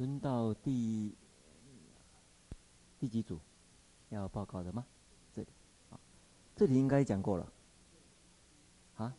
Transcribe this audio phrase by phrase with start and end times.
[0.00, 1.14] 轮到第
[2.98, 3.38] 第几组
[4.08, 4.86] 要报告的吗？
[5.30, 5.48] 这里，
[6.56, 7.52] 这里应该讲过了。
[8.96, 9.14] 啊？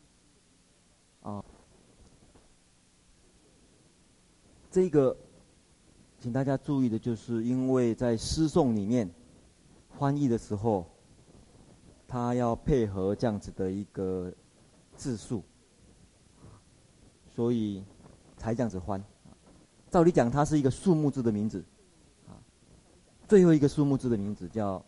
[1.20, 1.44] 哦，
[4.72, 5.16] 这个，
[6.18, 9.08] 请大家注意的就是，因为在诗颂里面
[9.90, 10.84] 翻译的时候，
[12.08, 14.34] 他要配合这样子的一个
[14.96, 15.44] 字数，
[17.30, 17.84] 所以
[18.36, 19.00] 才这样子翻。
[19.92, 21.62] 照理讲，它是一个数目字的名字，
[22.26, 22.32] 啊，
[23.28, 24.82] 最后一个数目字的名字叫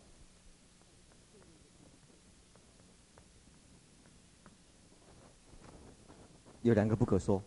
[6.63, 7.43] 有两个不可说。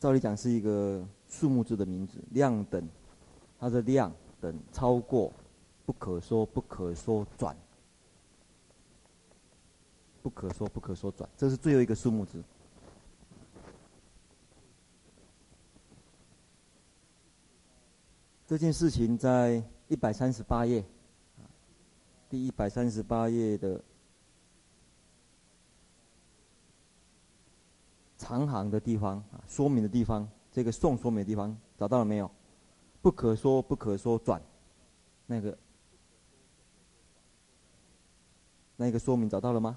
[0.00, 2.88] 照理讲是一个数目字的名字，量等，
[3.60, 4.10] 它的量
[4.40, 5.30] 等超过
[5.84, 7.54] 不可说不可说转，
[10.22, 12.42] 不可说不可说转，这是最后一个数目字。
[18.48, 20.82] 这件事情在一百三十八页，
[22.30, 23.78] 第一百三十八页的
[28.16, 32.30] 长行的地方啊，说明的地方，这个颂说明的地方找到了没有？
[33.02, 34.40] 不可说不可说转，
[35.26, 35.58] 那个
[38.76, 39.76] 那个说明找到了吗？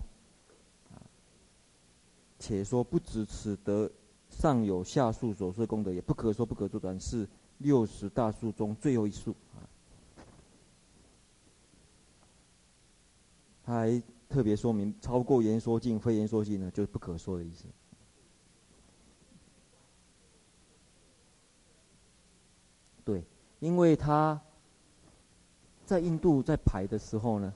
[2.39, 3.91] 且说不止此德，
[4.29, 7.27] 上有下述所说功德，也不可说不可说转是。
[7.61, 9.61] 六十大数中最后一数啊，
[13.63, 17.65] 他还特别说明，超过言说尽、非言说尽呢，就是不可说的意思。
[23.03, 23.23] 对，
[23.59, 24.39] 因为他
[25.85, 27.53] 在印度在排的时候呢，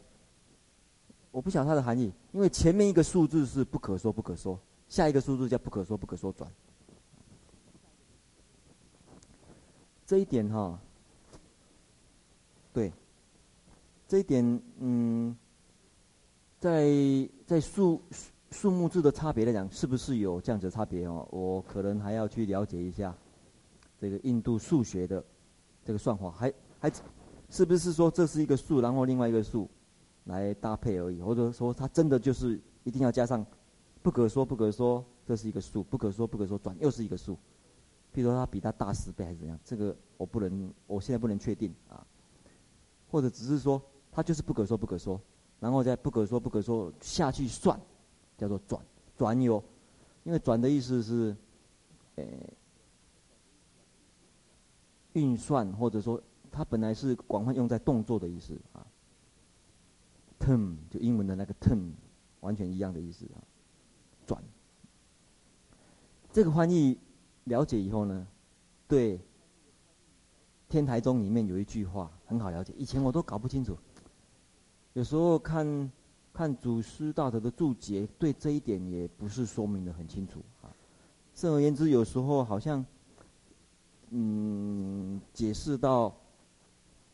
[1.31, 4.59] 我不晓得它的含义，因为前面一个数字是不可说不可说，
[4.89, 6.51] 下一个数字叫不可说不可说转。
[10.05, 10.79] 这一点哈，
[12.71, 12.93] 对，
[14.07, 15.35] 这一点嗯，
[16.59, 16.87] 在
[17.47, 21.27] 在数数数目字的差别来讲，是不是有这样子差别哦？
[21.31, 23.15] 我可能还要去了解一下
[23.99, 25.23] 这个印度数学的
[25.83, 26.91] 这个算法，还还
[27.49, 29.67] 是不是说这是一个数，然后另外一个数
[30.25, 33.43] 来搭配而已，或者说它真的就是一定要加上
[34.03, 37.35] 不可说不可说，这是一个数，不可说不可说转又是一个数。
[38.15, 39.59] 譬如说他比他大十倍还是怎样？
[39.61, 42.07] 这个我不能，我现在不能确定啊。
[43.11, 45.19] 或者只是说他就是不可说不可说，
[45.59, 47.77] 然后再不可说不可说下去算，
[48.37, 48.81] 叫做转
[49.17, 49.61] 转有，
[50.23, 51.35] 因为转的意思是，
[52.15, 52.25] 呃，
[55.11, 58.87] 运算或者说它本来是广泛用在动作的意思啊。
[60.39, 61.91] turn 就英文的那个 turn，
[62.39, 63.43] 完全一样的意思啊，
[64.25, 64.41] 转。
[66.31, 66.97] 这个翻译。
[67.45, 68.27] 了解以后呢，
[68.87, 69.17] 对，
[70.67, 73.77] 《天台宗》里面有一句话很好了解，以前我都搞不清楚。
[74.93, 75.91] 有时候看，
[76.33, 80.73] 看祖师大德的注解，对这一点也不是说明的很清楚啊。
[81.35, 82.83] 甚而言之，有时候好像，
[84.09, 86.15] 嗯，解释到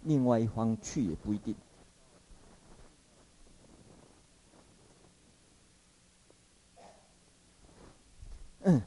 [0.04, 1.56] 另外一方去也不一定。
[8.62, 8.82] 嗯。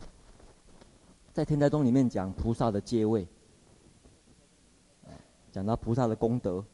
[1.35, 3.27] 在天台宗里面讲菩萨的阶位，
[5.51, 6.65] 讲到菩萨的功德，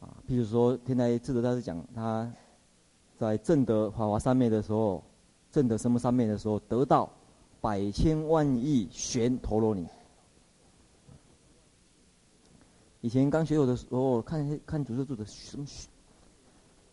[0.00, 2.32] 啊，譬如说天台智德大师讲他
[3.18, 5.04] 在证得法华三昧的时候，
[5.52, 7.12] 证得什么三昧的时候，得到
[7.60, 9.86] 百千万亿旋陀罗尼。
[13.02, 15.66] 以前刚学有的时候，看看祖师注的什么，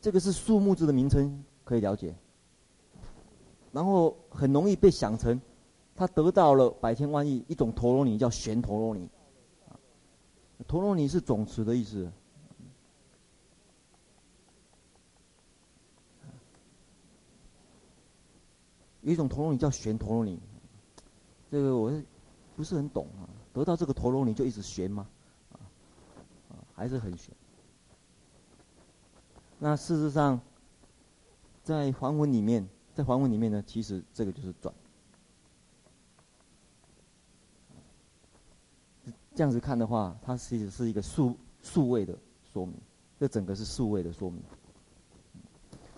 [0.01, 2.13] 这个是数目字的名称，可以了解。
[3.71, 5.39] 然后很容易被想成，
[5.95, 9.07] 他得到了百千万亿一种陀罗尼，叫旋陀罗尼。
[10.67, 12.11] 陀罗尼是总持的意思。
[19.01, 20.37] 有一种陀罗尼叫旋陀罗尼，
[21.49, 21.91] 这个我
[22.57, 23.23] 不是很懂啊。
[23.53, 25.07] 得到这个陀罗尼就一直旋吗？
[25.53, 27.33] 啊，还是很旋。
[29.59, 30.41] 那事实上，
[31.63, 32.67] 在梵文里面。
[32.93, 34.73] 在梵文里面呢，其实这个就是转。
[39.33, 42.17] 这样子看的话，它其实是一个数数位的
[42.51, 42.75] 说明，
[43.19, 44.41] 这整个是数位的说明。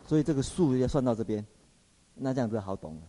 [0.06, 1.44] 所以这个数要算到这边，
[2.14, 3.02] 那这样子好懂了。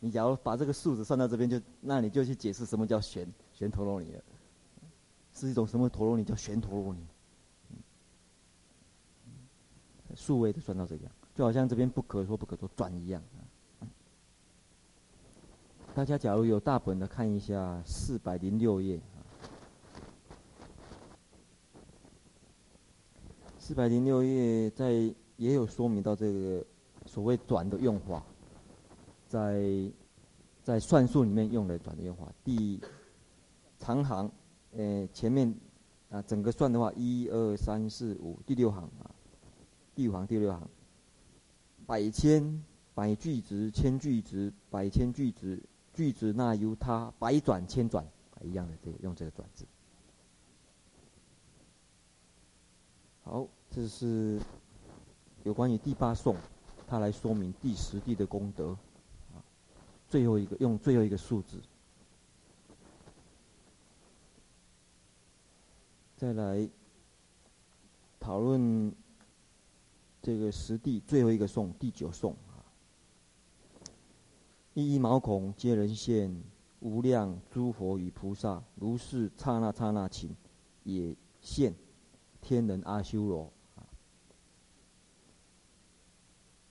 [0.00, 4.22] 你假如把这个数字算到这边，就那你就去解释什么叫旋旋陀罗尼了，
[5.32, 7.06] 是一种什么陀罗尼叫旋陀罗尼？
[10.14, 11.08] 数位的算到这个。
[11.36, 13.22] 就好像这边不可说不可说转一样，
[15.94, 18.98] 大家假如有大本的，看一下四百零六页。
[23.58, 24.92] 四百零六页在
[25.36, 26.64] 也有说明到这个
[27.04, 28.22] 所谓转的用法，
[29.28, 29.92] 在
[30.62, 32.32] 在算术里面用的转的用法。
[32.44, 32.80] 第
[33.78, 34.30] 长行，
[34.72, 35.54] 呃，前面
[36.08, 39.10] 啊整个算的话，一二三四五，第六行啊，
[39.94, 40.66] 第五行第六行，
[41.86, 42.62] 百千
[42.94, 45.62] 百俱值，千俱值，百千俱值。
[45.94, 48.06] 句子那由他百转千转
[48.42, 49.64] 一样的，这个用这个转字。
[53.24, 54.38] 好，这是
[55.44, 56.36] 有关于第八颂，
[56.86, 58.76] 他来说明第十地的功德。
[60.06, 61.60] 最后一个用最后一个数字，
[66.16, 66.68] 再来
[68.20, 68.94] 讨论
[70.26, 72.58] 这个十地最后一个颂第九颂啊。
[74.74, 76.42] 一一毛孔皆人现，
[76.80, 80.30] 无量诸佛与菩萨，如是刹那刹那顷，
[80.82, 81.72] 也现
[82.40, 83.52] 天人阿修罗。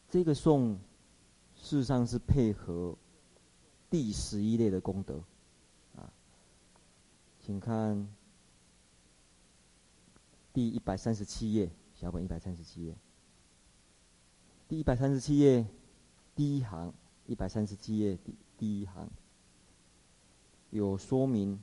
[0.10, 0.78] 这个颂
[1.56, 2.98] 事实上是配合
[3.90, 5.24] 第十一类的功德，
[5.96, 6.12] 啊，
[7.40, 8.06] 请看
[10.52, 12.94] 第一百三十七页，小本一百三十七页，
[14.68, 15.66] 第一百三十七页
[16.36, 16.94] 第一行。
[17.28, 19.10] 一百三十七页第第一行
[20.70, 21.60] 有说明，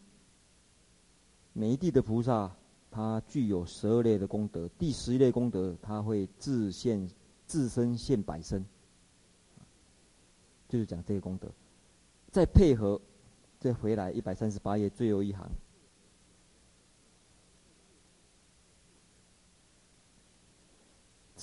[1.52, 2.50] 每一地的菩萨，
[2.90, 4.69] 他具有十二类的功德。
[4.76, 7.08] 第十一类功德，他会自现
[7.46, 8.64] 自身现百身，
[10.69, 11.48] 就是讲这个功德。
[12.32, 13.00] 再配合，
[13.60, 15.48] 再回来一百三十八页最后一行，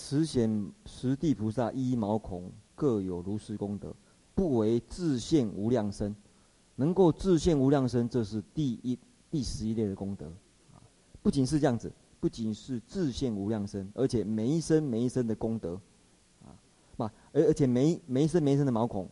[0.02, 3.94] 此显十地菩萨一毛孔各有如是功德。
[4.34, 6.16] 不为自现无量身，
[6.78, 8.98] 能够自现无量身，这是第一
[9.30, 10.32] 第十一类的功德。
[11.22, 11.92] 不仅是这样子，
[12.22, 15.80] 不仅是自现无量身，而且每一生每一生的功德，
[16.46, 19.10] 啊，而而且每每一生每一生的毛孔，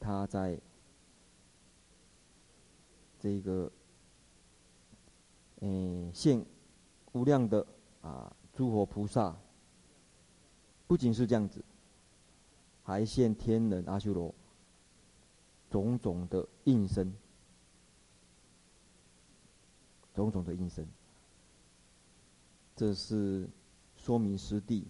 [0.00, 0.58] 他在
[3.20, 3.70] 这个，
[5.60, 6.42] 嗯，现
[7.12, 7.66] 无量的
[8.00, 9.36] 啊诸佛菩萨，
[10.88, 11.64] 不仅是这样子。
[12.82, 14.34] 还现天人阿修罗，
[15.70, 17.14] 种种的应身，
[20.12, 20.84] 种种的应身，
[22.74, 23.48] 这是
[23.96, 24.88] 说明十地，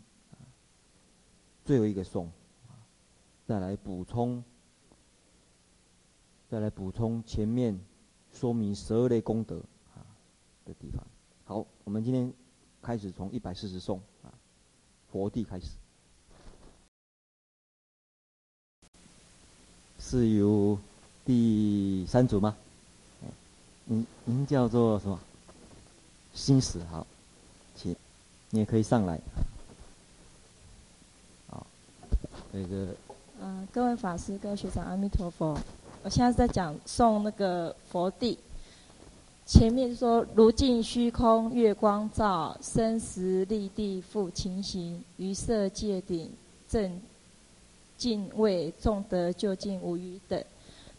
[1.62, 2.32] 最后一个颂，
[3.44, 4.42] 再来补充，
[6.48, 7.78] 再来补充前面
[8.32, 9.62] 说明十二类功德
[9.94, 10.00] 啊
[10.64, 11.06] 的地方。
[11.44, 12.32] 好，我们今天
[12.88, 14.32] 开始从一百四十颂啊，
[15.12, 15.66] 佛地开始。
[20.00, 20.78] 是由
[21.22, 22.56] 第三组吗？
[23.84, 25.20] 您您叫做什么？
[26.32, 27.06] 心史好，
[27.76, 27.94] 请
[28.48, 29.20] 你也可以上来。
[31.46, 31.66] 好，
[32.50, 32.96] 那个。
[33.42, 35.60] 嗯、各位法师、各位学长，阿弥陀佛。
[36.02, 38.38] 我现在在讲诵那个佛地。
[39.48, 46.30] 前面说如镜虚空，月光照，生时立地复情形，于色界顶
[46.68, 47.00] 正。
[47.96, 50.40] 敬畏众德究竟无余等，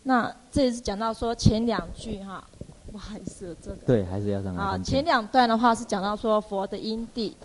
[0.03, 2.45] 那这也是讲到说前两句哈，
[2.91, 4.77] 不好意思，这个对，还是要让啊。
[4.83, 7.37] 前两段的话是讲到说佛的因地，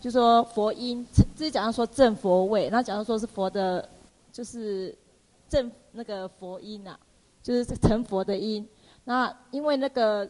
[0.00, 3.88] 就说佛因，这是讲到说正佛位，那讲到说是佛的，
[4.32, 4.92] 就是
[5.48, 6.98] 正那个佛因呐、啊，
[7.44, 8.66] 就是成佛的因。
[9.04, 10.28] 那因为那个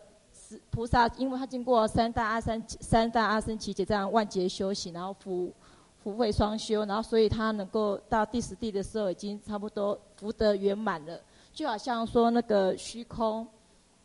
[0.71, 5.53] 菩萨，因为他经过三大阿三三大阿僧只劫这样万劫修行，然后福。
[5.99, 11.21] 福慧双修，然后所以他能够到第十地的时候，已经差不多福德圆满了。
[11.53, 13.45] 就好像说那个虚空，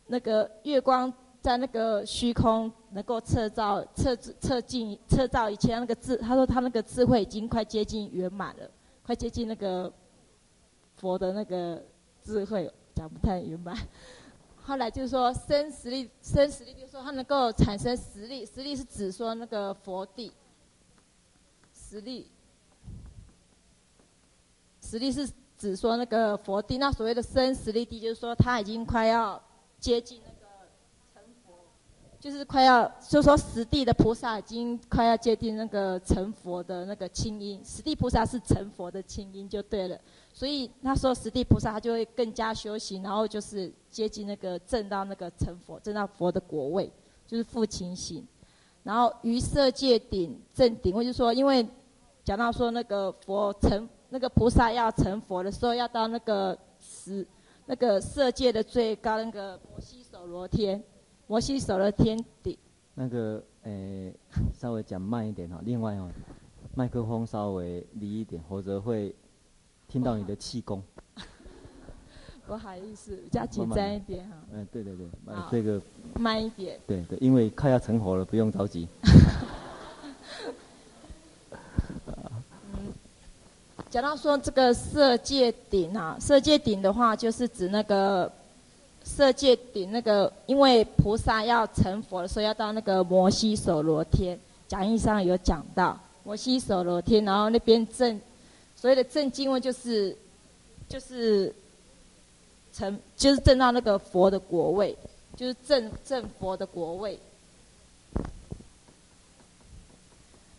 [0.08, 8.68] 那个月光在那个虚空能够测照、测测尽、测照一切那个智，他说他那个智慧已经快接近圆满了，
[9.06, 9.92] 快接近那个
[10.96, 11.80] 佛的那个
[12.24, 13.76] 智慧，讲不太圆满。
[14.64, 20.32] 后来就是说生实力，生实力就是说他能够产生实力，实力是指说那个佛地。
[21.74, 22.30] 实力，
[24.80, 25.28] 实力是
[25.58, 29.42] 指说那个佛地，那所谓的生实力地，就是说他已经快要
[29.78, 30.22] 接近，
[32.22, 39.98] 就是快要，就说十地的菩萨已经快要接近那个成佛的那个清音，十地菩萨是成佛的清音就对了。
[40.32, 46.88] 所以那时候十地菩萨他就会更加修行，然后就是接近那个正到那个成佛，正到佛的果位，
[47.26, 48.24] 就是复情形。
[48.84, 51.66] 然后于色界顶正顶，我就说因为。
[52.24, 57.26] 讲到说那个佛成那个菩萨要成佛的时候，要到那个十
[57.66, 60.80] 那个色界的最高那个摩西首罗天，
[61.32, 62.58] 摩西首罗天地。
[62.92, 64.12] 那个诶，
[64.52, 65.58] 稍微讲慢一点哈。
[65.64, 66.06] 另外哈，
[66.74, 69.14] 麦克风稍微离一点，否则会
[69.88, 70.82] 听到你的气功。
[72.46, 74.36] 不好意思，比较紧张一点哈。
[74.52, 75.06] 嗯，对对对，
[75.50, 75.80] 这个
[76.20, 76.78] 慢一点。
[76.86, 78.86] 对对，因为快要成活了，不用着急。
[83.88, 88.30] 讲到说这个色界顶啊，色界顶的话，就是指那个
[89.04, 94.38] 色界顶那个，因为菩萨要成佛的时候，要到那个摩西首罗天。
[94.68, 98.20] 讲义上有讲到摩西首罗天，然后那边正
[98.74, 100.16] 所谓的正经位就是
[100.88, 101.54] 就是
[102.72, 104.96] 成就是正到那个佛的国位，
[105.36, 107.18] 就是正正佛的国位。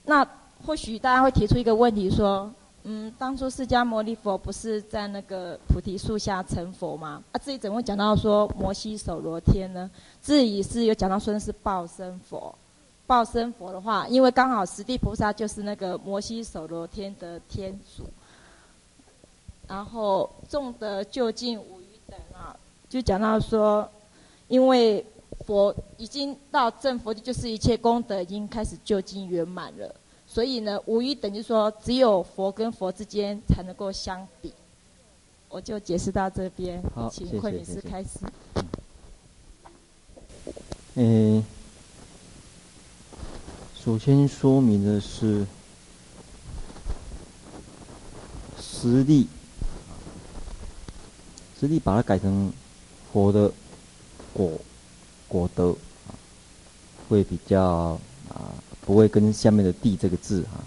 [0.06, 0.28] 那
[0.66, 2.54] 或许大家会提出一个问题说。
[2.86, 7.24] 嗯，当初释迦牟尼佛不是在那个菩提树下成佛吗？
[7.32, 9.90] 啊，自己怎么会讲到说摩西首罗天呢？
[10.22, 12.54] 自己是有讲到说的是报身佛，
[13.08, 18.04] 报身佛的话，因为刚好十地菩萨就是那个摩西首罗天的天主，
[19.66, 22.54] 然后众德究竟无余等啊，
[22.90, 23.90] 就讲到说，
[24.50, 25.06] 因为
[25.46, 29.96] 佛已经到正佛，就是一切功德已经开始究竟圆满了。
[30.34, 34.52] 所以呢，无余等于说，只有佛跟佛之间才能够相比。
[35.48, 38.10] 我就解释到这边，好，请慧敏师开始。
[40.96, 41.46] 嗯，
[43.80, 45.46] 首先说明的是
[48.60, 49.28] 实力，
[51.60, 52.52] 实力把它改成
[53.12, 53.52] 佛的
[54.34, 54.52] 果
[55.28, 55.76] 果德，
[57.08, 58.00] 会比较
[58.30, 58.50] 啊。
[58.86, 60.60] 不会跟下面的“地”这个字啊，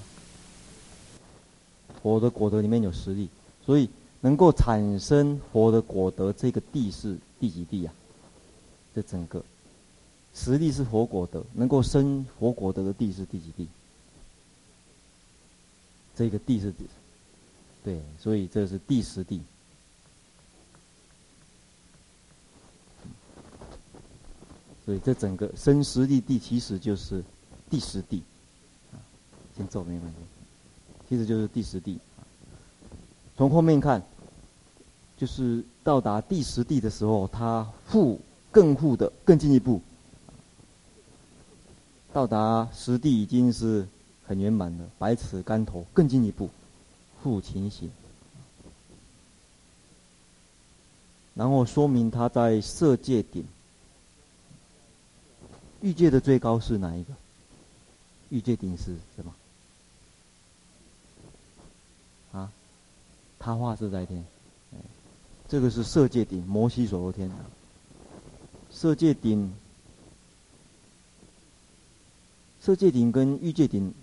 [2.02, 3.28] 佛的果德里面有十地，
[3.64, 3.88] 所以
[4.22, 7.92] 能够产生佛的果德这个地是第几地啊？
[8.94, 9.44] 这整个
[10.34, 13.68] 十地是佛果德，能够生佛果德的地是第几地？
[16.14, 16.72] 这个地是，
[17.84, 19.42] 对，所以这是第十地。
[24.86, 27.22] 所以这整个生十地地其实就是。
[27.68, 28.22] 第十地，
[28.92, 28.96] 啊，
[29.56, 30.16] 先走没关系，
[31.08, 31.98] 其实就是第十地。
[33.36, 34.02] 从后面看，
[35.16, 38.20] 就是到达第十地的时候，他复
[38.50, 39.80] 更复的更进一步，
[42.12, 43.86] 到达十地已经是
[44.26, 46.48] 很圆满了，百尺竿头更进一步，
[47.22, 47.90] 复情形。
[51.34, 53.44] 然后说明他在色界顶，
[55.82, 57.12] 欲界的最高是哪一个？
[58.30, 59.34] 欲界顶是什么？
[62.32, 62.52] 啊，
[63.38, 64.24] 他化自在天，
[65.48, 67.30] 这个是色界顶，摩西所罗天。
[68.70, 69.54] 色界顶，
[72.60, 73.94] 色界顶跟欲界顶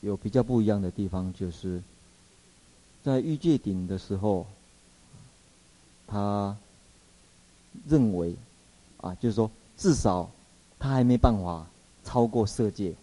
[0.00, 1.82] 有比较不一样的地方，就是
[3.04, 4.46] 在欲界顶的时候，
[6.06, 6.56] 他
[7.86, 8.34] 认为，
[8.96, 10.30] 啊，就是说至少
[10.78, 11.66] 他还没办法
[12.02, 12.94] 超过色界。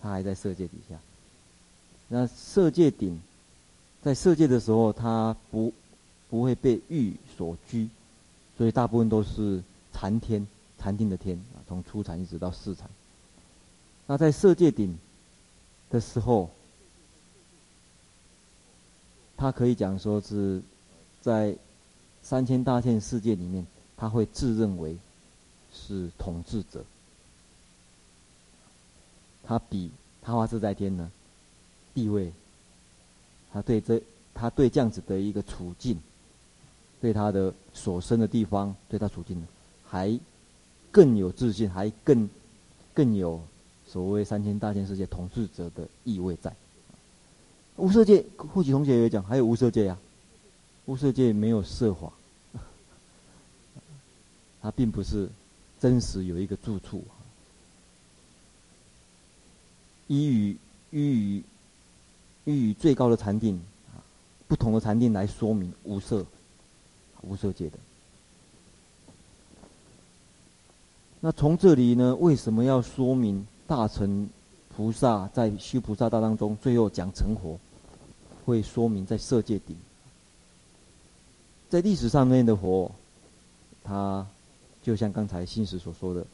[0.00, 0.98] 他还在色界底下，
[2.08, 3.20] 那色界顶，
[4.02, 5.72] 在色界的时候，他不
[6.28, 7.88] 不会被欲所拘，
[8.56, 10.46] 所以大部分都是禅天、
[10.78, 12.88] 禅定的天啊，从初禅一直到四禅。
[14.06, 14.98] 那在色界顶
[15.90, 16.50] 的时候，
[19.36, 20.62] 他可以讲说是
[21.20, 21.54] 在
[22.22, 23.66] 三千大千世界里面，
[23.96, 24.96] 他会自认为
[25.72, 26.84] 是统治者。
[29.50, 29.90] 他比
[30.22, 31.10] 他化自在天呢，
[31.92, 32.32] 地位，
[33.52, 34.00] 他对这
[34.32, 36.00] 他对这样子的一个处境，
[37.00, 39.48] 对他的所生的地方，对他处境呢，
[39.84, 40.16] 还
[40.92, 42.30] 更有自信，还更
[42.94, 43.42] 更有
[43.88, 46.54] 所谓三千大千世界统治者的意味在。
[47.74, 49.98] 无色界，或许同学也讲，还有无色界、啊，
[50.86, 52.12] 无色界没有色法，
[54.62, 55.28] 他并不是
[55.80, 57.02] 真实有一个住处。
[60.10, 60.56] 依于
[60.90, 61.44] 依于
[62.44, 63.54] 依于最高的禅定
[63.94, 64.02] 啊，
[64.48, 66.26] 不同的禅定来说明无色
[67.22, 67.78] 无色界的。
[71.20, 74.28] 那从这里呢，为什么要说明大乘
[74.74, 77.56] 菩萨在修菩萨道当中最后讲成佛，
[78.44, 79.76] 会说明在色界顶，
[81.68, 82.90] 在历史上面的佛，
[83.84, 84.26] 他
[84.82, 86.26] 就像刚才信使所说的，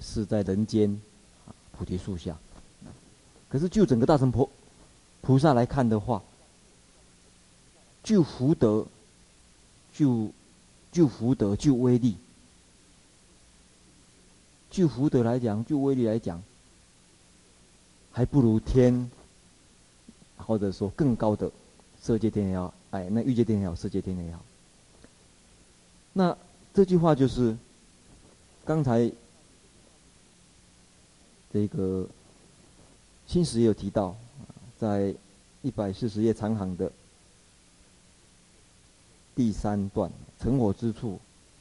[0.00, 1.00] 是在人间。
[1.82, 2.38] 菩提树下，
[3.48, 4.48] 可是就整个大乘佛
[5.20, 6.22] 菩萨来看的话，
[8.04, 8.86] 就福德，
[9.92, 10.30] 就
[10.92, 12.16] 就福德，就威力，
[14.70, 16.40] 就福德来讲，就威力来讲，
[18.12, 19.10] 还不如天，
[20.36, 21.50] 或者说更高的
[22.00, 24.40] 色界天也好，哎，那欲界天也好，色界天也好。
[26.12, 26.38] 那
[26.72, 27.56] 这句话就是
[28.64, 29.10] 刚才
[31.52, 32.06] 这个
[33.26, 34.16] 新史也有提到，
[34.78, 35.14] 在
[35.60, 36.90] 一百四十页长行的
[39.34, 41.18] 第三段，成火之处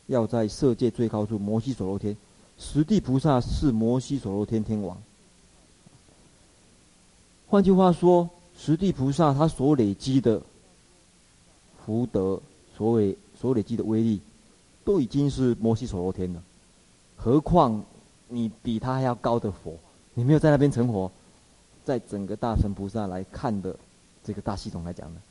[0.07, 2.15] 要在色界最高处摩西所罗天，
[2.57, 4.97] 十地菩萨是摩西所罗天天王。
[7.47, 10.41] 换句话说，十地菩萨他所累积的
[11.85, 12.41] 福德，
[12.77, 14.21] 所谓所累积的威力。
[14.83, 16.41] 都已经是摩西所罗天了，
[17.15, 17.85] 何况
[18.31, 19.77] 你比他还要高的佛，
[20.13, 21.11] 你没有在那边成佛，
[21.83, 23.77] 在整个大乘菩萨来看的
[24.23, 25.21] 这个大系统来讲呢，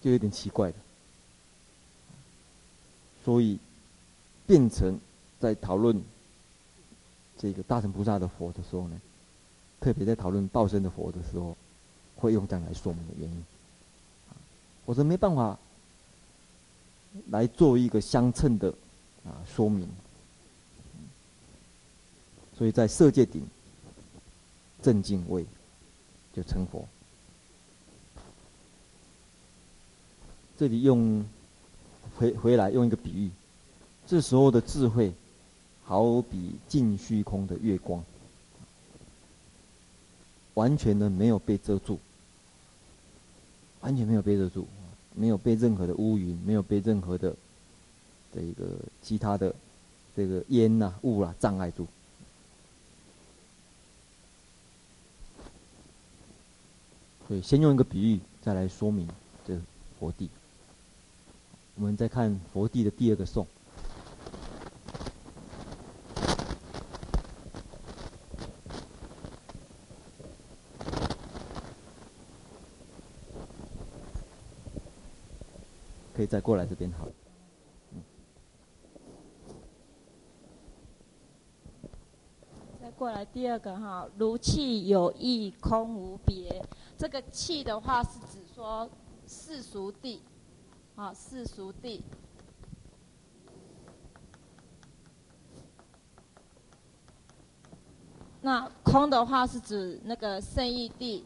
[0.00, 0.74] 就有点奇怪了。
[3.24, 3.58] 所以
[4.46, 4.98] 变成
[5.38, 6.02] 在讨论
[7.38, 9.00] 这个大乘菩萨的佛的时候呢，
[9.80, 11.56] 特别在讨论报身的佛的时候，
[12.16, 13.44] 会用这样来说明的原因。
[14.84, 15.56] 我说没办法。
[17.30, 18.68] 来做一个相称的
[19.24, 19.88] 啊说明，
[22.56, 23.42] 所以在色界顶
[24.82, 25.44] 正敬位
[26.32, 26.86] 就成佛。
[30.58, 31.24] 这里用
[32.16, 33.30] 回回来用一个比喻，
[34.06, 35.12] 这时候的智慧
[35.84, 38.02] 好比尽虚空的月光，
[40.54, 41.98] 完全的没有被遮住，
[43.80, 44.66] 完全没有被遮住。
[45.18, 47.34] 没有被任何的乌云，没有被任何的
[48.34, 48.68] 这个
[49.00, 49.54] 其他的
[50.14, 51.86] 这个烟呐、啊、雾啊障碍住。
[57.28, 59.08] 所以先用一个比喻，再来说明
[59.44, 59.60] 这
[59.98, 60.30] 佛地。
[61.74, 63.46] 我们再看佛地的第二个颂。
[76.14, 77.06] 可以再过来这边好。
[77.06, 77.25] 再
[83.06, 86.60] 过来第二个哈，如气有异，空无别。
[86.98, 88.90] 这个气的话是指说
[89.28, 90.18] 世俗谛，
[90.96, 92.00] 啊世俗谛。
[98.40, 101.24] 那空的话是指那个圣义地，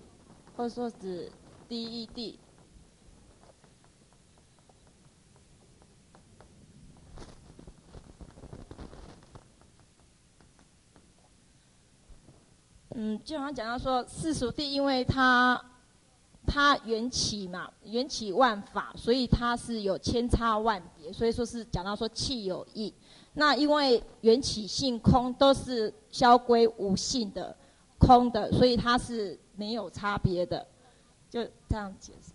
[0.59, 1.33] 或者说指
[1.67, 2.39] 第一义
[13.03, 15.59] 嗯，就好像讲到说世俗谛，因为它
[16.47, 22.93] 它缘起嘛，缘起万法，所以它是有千差万别，所以说是讲到说气有异。
[23.33, 27.57] 那因为缘起性空都是消归无性的
[27.97, 30.67] 空的，所以它是没有差别的，
[31.31, 32.35] 就这样解释。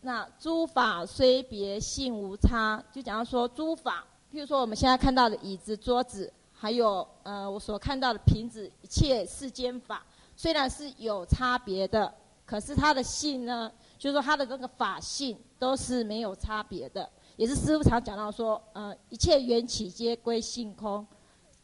[0.00, 6.32] 那诸法虽别性无差，就讲到说诸法，譬如说我们现在看到的椅子、桌子。
[6.60, 12.12] 还有，呃，我所看到的瓶子，一切世间法，虽然是有差别的，
[12.44, 17.08] 可是它的性呢，就是说它的这个法性都是没有差别的。
[17.36, 21.06] 也是师父常讲到说，呃，一切缘起皆归性空，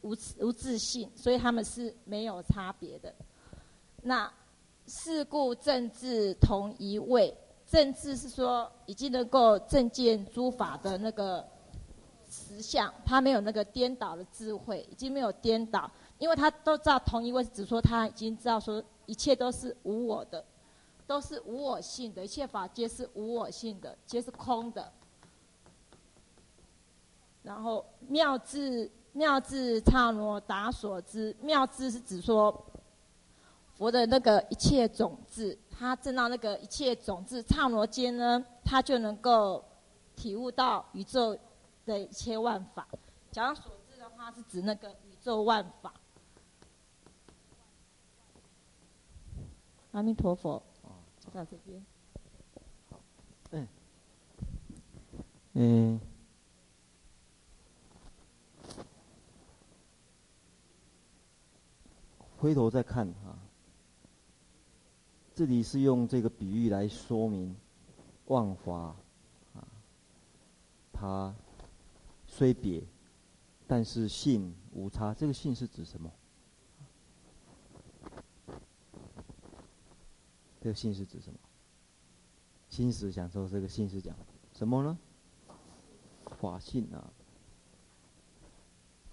[0.02, 3.12] 无无自性，所以他们是没有差别的。
[4.02, 4.32] 那
[4.86, 11.44] 是故正智同一位，正智是说已经能够正见诸法的那个。
[12.54, 20.44] 实相，他没有那个颠倒的智慧，已经没有颠倒，因为他都知道同一位，只说他已经知道说一切都是无我的，
[21.06, 24.92] 都是无我性的，一切法皆是无我性的，皆是空的。
[27.42, 32.64] 然后妙智妙智刹罗达所知，妙智是指说
[33.74, 39.64] 佛的那个一切种子，他证到那个一切种子刹罗间呢，他就能够
[40.14, 41.36] 体悟到宇宙。
[41.84, 42.88] 的一切万法，
[43.30, 45.92] 讲所知的话是指那个宇宙万法。
[49.92, 50.62] 阿弥陀佛。
[51.20, 51.84] 就到这边。
[52.90, 53.00] 好。
[53.52, 53.68] 嗯。
[55.52, 56.00] 嗯。
[62.36, 63.38] 回头再看啊，
[65.34, 67.56] 这里是用这个比喻来说明
[68.26, 68.94] 万法
[69.54, 69.66] 啊，
[70.92, 71.34] 它。
[72.36, 72.82] 虽别，
[73.64, 75.14] 但是性无差。
[75.14, 76.12] 这个性是指什么？
[80.60, 81.38] 这个信是指什么？
[82.68, 84.16] 心实想说这个信是讲
[84.52, 84.98] 什么呢？
[86.40, 87.08] 法性啊。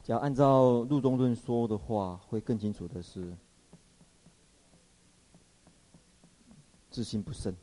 [0.04, 3.38] 只要按照入中论说的话，会更清楚的是，
[6.90, 7.56] 自性不生，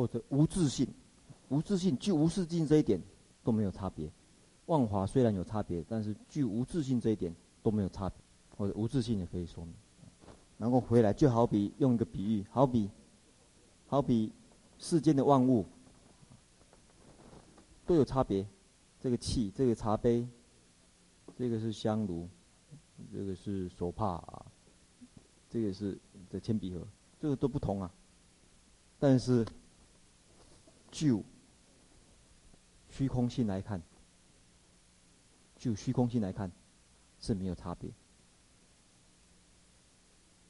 [0.00, 0.88] 或者无自信，
[1.50, 2.98] 无自信就无自信这一点
[3.44, 4.10] 都没有差别。
[4.64, 8.16] 万华虽然有差别，但是具无自信这一点都没有差别，
[8.56, 9.74] 或者无自信也可以说明。
[10.56, 12.88] 然后回来就好比用一个比喻，好比，
[13.88, 14.32] 好比
[14.78, 15.66] 世间的万物
[17.84, 18.46] 都有差别。
[19.02, 20.26] 这个器，这个茶杯，
[21.36, 22.26] 这个是香炉，
[23.12, 24.46] 这个是手帕啊，
[25.50, 25.98] 这个是
[26.30, 26.86] 这铅笔盒，
[27.20, 27.92] 这个都不同啊。
[28.98, 29.46] 但是
[30.90, 31.22] 就
[32.88, 33.80] 虚空性来看。
[35.56, 36.50] 就虚空性来看，
[37.18, 37.90] 是没有差别。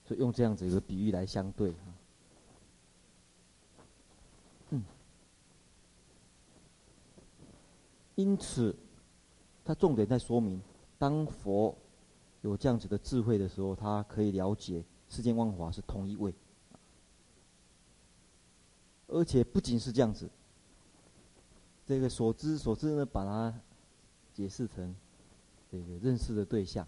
[0.05, 1.94] 所以用这样子一个比喻来相对啊。
[4.70, 4.85] 嗯。
[8.14, 8.76] 因此，
[9.64, 10.62] 他重点在说明，
[10.96, 11.76] 当佛
[12.42, 16.33] 有这样子的智慧的时候，他可以了解世间万法是同一位。
[19.10, 20.28] 而且不仅是这样子，
[21.86, 23.54] 这个所知所知呢，把它。
[24.32, 24.94] 解释成
[25.70, 26.86] 这个认识的对象，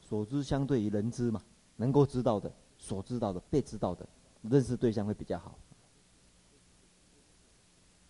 [0.00, 1.40] 所知相对于人知嘛，
[1.76, 4.06] 能够知道的、所知道的、被知道的，
[4.42, 5.56] 认识对象会比较好。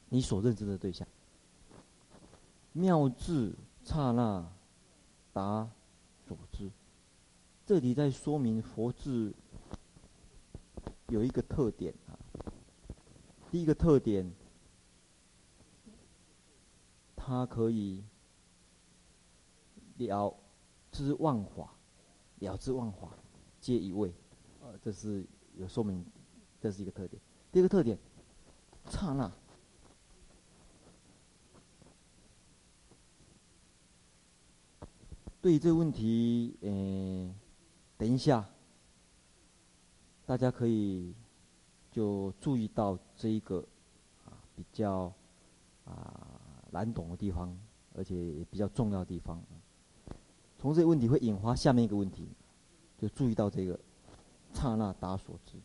[0.09, 1.07] 你所认知的对象，
[2.73, 3.55] 妙智
[3.85, 4.45] 刹那
[5.33, 5.71] 达
[6.27, 6.69] 所知，
[7.67, 9.33] 这里在说明佛智
[11.09, 11.95] 有一个特点。
[13.51, 14.31] 第一个特点，
[17.17, 18.05] 它可以。
[19.97, 20.35] 了
[20.91, 21.75] 知万法，
[22.39, 23.11] 了知万法，
[23.61, 24.11] 皆一位，
[24.63, 25.27] 呃，这是
[25.59, 26.03] 有说明，
[26.59, 27.21] 这是一个特点。
[27.53, 27.99] 第二个特点，
[28.87, 29.31] 刹那。
[35.43, 37.35] 对于这个问题，嗯，
[37.99, 38.49] 等一下，
[40.25, 41.15] 大家可以
[41.91, 43.65] 就注意到这一个
[44.25, 45.13] 啊比较
[45.85, 47.57] 啊难懂的地方，
[47.95, 49.43] 而且也比较重要的地方。
[50.59, 52.29] 从这个问题会引发下面一个问题，
[52.99, 53.79] 就注意到这个
[54.53, 55.57] 刹那达所知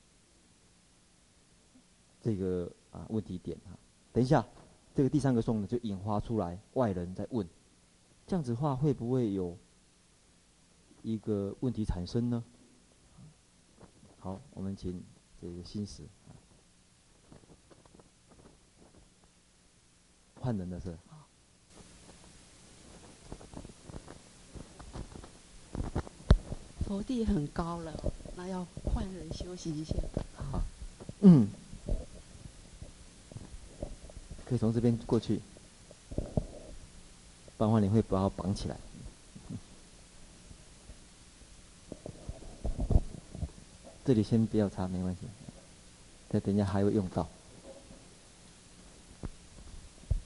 [2.22, 3.78] 这个啊问题点啊。
[4.14, 4.46] 等一下，
[4.94, 7.48] 这个第三个颂呢就引发出来外人在问，
[8.26, 9.58] 这样子话会不会有
[11.04, 12.44] 一个问题产生呢？
[14.18, 15.04] 好，我们请
[15.46, 16.02] 这个心实
[20.42, 20.98] 换人的是。
[26.88, 27.94] 佛地很高了，
[28.36, 29.94] 那要换人休息一下。
[30.52, 30.62] 好，
[31.22, 31.48] 嗯，
[34.46, 35.42] 可以从这边过去，
[37.58, 38.78] 不然你会把我绑起来。
[44.06, 45.22] 这里先不要插，没关系，
[46.30, 47.28] 再等一下还会用到。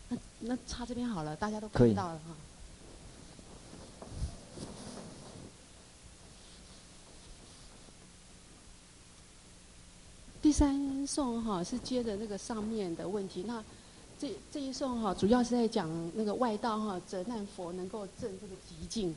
[0.10, 2.36] 那那插这边好了，大家都看到了哈。
[10.42, 13.64] 第三颂哈是接着那个上面的问题，那
[14.20, 19.16] 这这一颂哈主要是在讲那个外道哈责难佛能够证这个极境，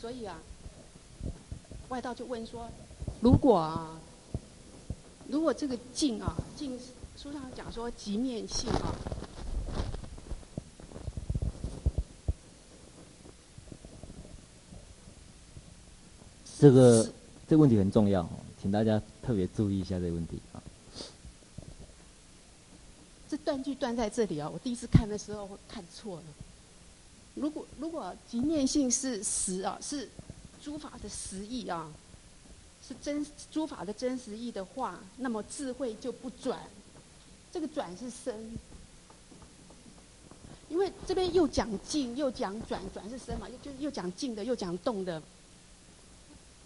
[0.00, 0.40] 所以啊，
[1.90, 2.68] 外道就问说，
[3.20, 3.98] 如果啊，
[5.28, 6.78] 如果这个静啊静
[7.16, 8.94] 书上讲说极面性啊，
[16.58, 17.04] 这个
[17.48, 18.28] 这个问题很重要。
[18.60, 20.62] 请大家特别注意一下这个问题啊！
[23.28, 24.48] 这断句断在这里啊！
[24.48, 26.22] 我第一次看的时候看错了。
[27.34, 30.08] 如果如果极面性是实啊，是
[30.62, 31.92] 诸法的实义啊，
[32.86, 36.60] 是真诸法的真实义的话，那么智慧就不转。
[37.52, 38.34] 这个转是生，
[40.68, 45.22] 因为这边又讲静又讲转，转是生嘛，又就又讲静的又讲动的。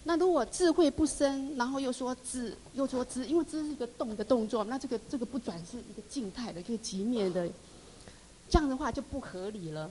[0.04, 7.46] 那如果智慧不生，然后又说智，又说知，因为知是一个动的动作，那这个这个不转是一个静态的，一个极灭的，
[8.48, 9.90] 这样的话就不合理了。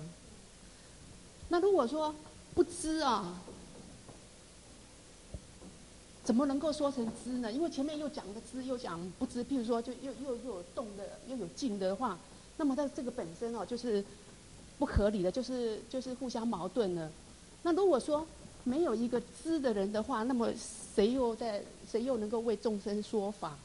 [1.49, 2.13] 那如果说
[2.55, 3.39] 不知啊，
[6.27, 7.49] 怎么能够说成知呢？
[7.49, 12.19] 因为前面又讲的知，又讲不知，譬如说就又又又有动的，又有静的话，
[12.57, 14.03] 那么在这个本身哦，就是
[14.77, 17.09] 不合理的，就是就是互相矛盾的。
[17.63, 18.27] 那如果说
[18.65, 20.51] 没有一个知的人的话，那么
[20.93, 23.57] 谁又在谁又能够为众生说法？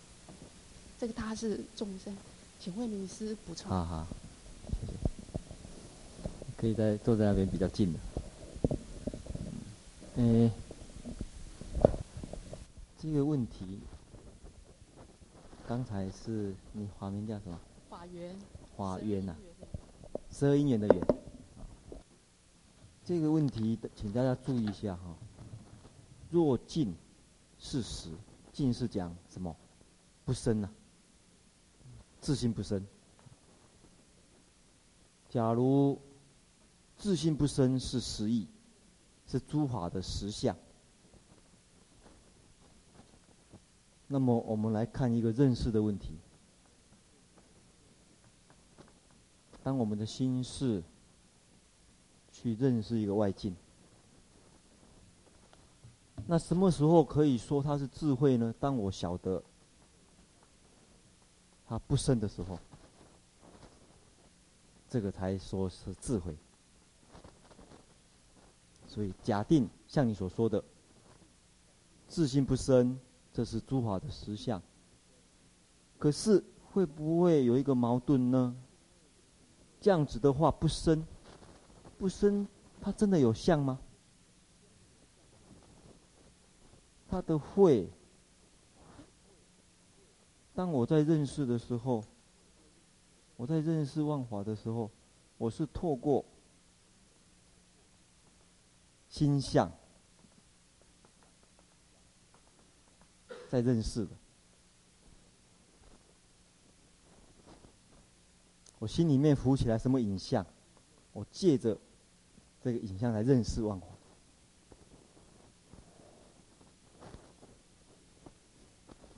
[1.01, 2.17] 这个他是众生，
[2.61, 3.69] 请问明师补充。
[3.69, 4.07] 好好，
[4.71, 4.93] 谢谢。
[6.57, 7.99] 可以在坐在那边比较近的。
[10.15, 10.49] 嗯，
[13.03, 13.81] 这个问题，
[15.67, 17.59] 刚才是你华名叫什么？
[17.91, 18.37] 法缘。
[18.77, 19.35] 华缘呐，
[20.31, 21.07] 十二因缘的缘。
[23.05, 25.17] 这个问题，请大家注意一下哈。
[26.31, 26.95] 若尽
[27.59, 28.09] 是实，
[28.53, 29.57] 尽是讲什么？
[30.25, 30.71] 不生呐、啊，
[32.21, 32.87] 自信不生。
[35.29, 36.01] 假如
[36.97, 38.47] 自信不生是实义，
[39.27, 40.57] 是诸法的实相。
[44.13, 46.19] 那么我们来看一个认识的问题。
[49.63, 50.83] 当我们的心识
[52.31, 53.57] 去认识一个外境，
[56.27, 58.55] 那什么时候可以说它是智慧呢？
[58.61, 59.43] 当我晓得
[61.67, 62.59] 它不生的时候，
[64.91, 66.37] 这个才说是智慧。
[68.87, 70.63] 所以假定像你所说的，
[72.09, 73.01] 自信不生，
[73.33, 74.61] 这是诸法的实相。
[75.99, 76.43] 可是
[76.73, 78.57] 会不会有一个矛盾呢？
[79.81, 81.05] 这样子的话，不生，
[81.99, 82.47] 不生，
[82.81, 83.81] 它真的有相吗？
[87.09, 87.91] 它的慧，
[90.55, 92.03] 当我在认识的时候，
[93.37, 94.91] 我在认识万法的时候，
[95.37, 96.25] 我是透过
[99.09, 99.71] 心相
[103.53, 104.11] 在认识的。
[108.79, 110.47] 我心里面浮起来什么影像，
[111.13, 111.79] 我借着
[112.63, 113.87] 这个影像来认识万法。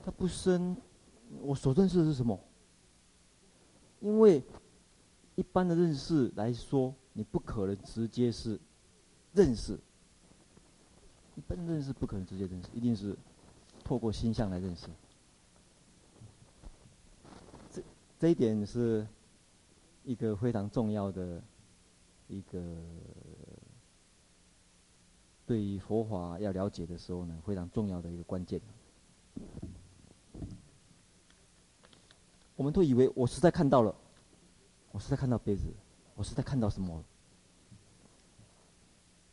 [0.03, 0.75] 它不生，
[1.39, 2.37] 我所认识的是什么？
[4.01, 4.43] 因为
[5.35, 8.59] 一般的认识来说，你不可能直接是
[9.31, 9.79] 认识。
[11.37, 13.17] 一般认识不可能直接认识，一定是
[13.85, 14.87] 透过心相来认识。
[17.71, 17.81] 这
[18.19, 19.07] 这一点是。
[20.07, 21.41] 一个非常重要的
[22.27, 22.61] 一个，
[25.47, 28.61] 对于佛法要了解的时候呢，非常重要的一个关键。
[32.55, 33.95] 我们都以为我实在看到了，
[34.91, 35.73] 我实在看到杯子，
[36.13, 37.03] 我实在看到什么？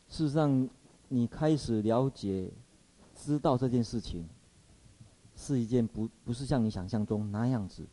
[0.09, 0.67] 事实上，
[1.07, 2.51] 你开始了解、
[3.15, 4.27] 知道这件事情，
[5.35, 7.87] 是一件不不是像你想象中那样子。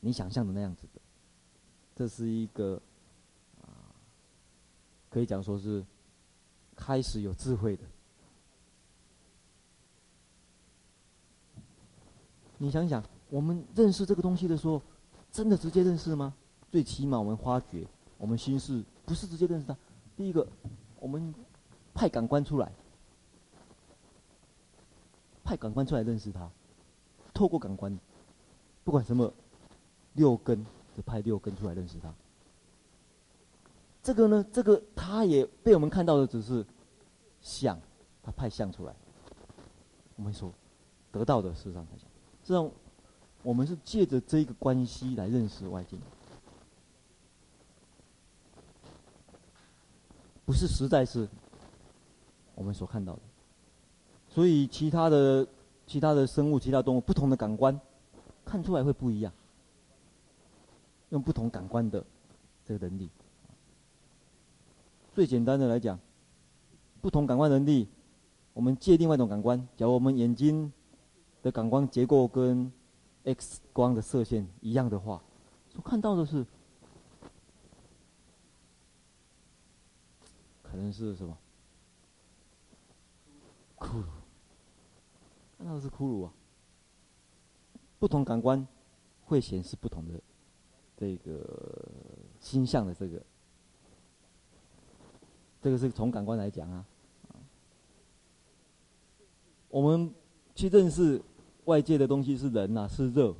[0.00, 1.00] 你想象的那样子的，
[1.96, 2.80] 这是一个
[3.60, 3.90] 啊，
[5.10, 5.84] 可以讲说是
[6.76, 7.82] 开始有智慧的。
[12.58, 14.80] 你想想，我们认识这个东西的时候，
[15.32, 16.32] 真的直接认识吗？
[16.70, 17.84] 最起码我们发觉，
[18.16, 19.76] 我们心识不是直接认识它。
[20.16, 20.46] 第一个，
[21.00, 21.34] 我们
[21.92, 22.70] 派感官出来，
[25.46, 26.50] 派感官出来认识它，
[27.32, 27.96] 透过感官，
[28.82, 29.32] 不管什么。
[30.16, 30.64] 六根
[30.96, 32.10] 就派六根出来认识他。
[34.02, 36.64] 这个呢，这个他也被我们看到的只是
[37.42, 37.78] 相，
[38.22, 38.96] 他派相出来。
[40.14, 40.50] 我们说
[41.12, 42.08] 得到的事实上才相，
[42.42, 42.70] 这样
[43.42, 46.00] 我们是借着这一个关系来认识外境，
[50.46, 51.28] 不是实在是
[52.54, 53.20] 我们所看到的。
[54.36, 55.48] 所以其他的
[55.86, 57.80] 其他的生物、其他动物不同的感官
[58.44, 59.32] 看出来会不一样。
[61.08, 62.04] 用不同感官的
[62.62, 63.08] 这个能力，
[65.14, 65.98] 最简单的来讲，
[67.00, 67.88] 不同感官能力，
[68.52, 70.70] 我们借另外一种感官，假如我们眼睛
[71.42, 72.70] 的感光结构跟
[73.24, 75.22] X 光的射线一样的话，
[75.70, 76.44] 所看到的是
[80.62, 81.38] 可能是什么？
[83.78, 84.04] 骷髅，
[85.56, 86.32] 看到的是骷髅啊。
[87.98, 88.66] 不同感官
[89.24, 90.20] 会显示不同的。
[90.98, 91.90] 这个
[92.40, 93.22] 心相的这个，
[95.60, 96.86] 这个是从感官来讲啊。
[99.68, 100.10] 我们
[100.54, 101.20] 去认识
[101.66, 103.34] 外界的东西是人呐，是热。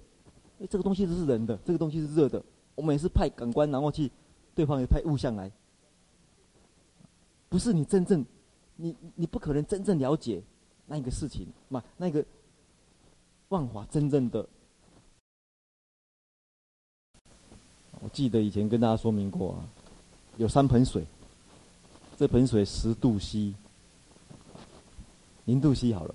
[0.58, 2.44] 哎，这个东西是人的，这个东西是热的。
[2.74, 4.10] 我们也是派感官，然后去
[4.54, 5.50] 对方也派物象来。
[7.48, 8.22] 不是你真正，
[8.76, 10.42] 你你不可能真正了解
[10.86, 11.82] 那个事情嘛？
[11.96, 12.24] 那个
[13.48, 14.46] 万法真正的。
[18.00, 19.66] 我记得以前跟大家说明过啊，
[20.36, 21.04] 有三盆水，
[22.16, 23.54] 这盆水十度 C，
[25.46, 26.14] 零度 C 好了，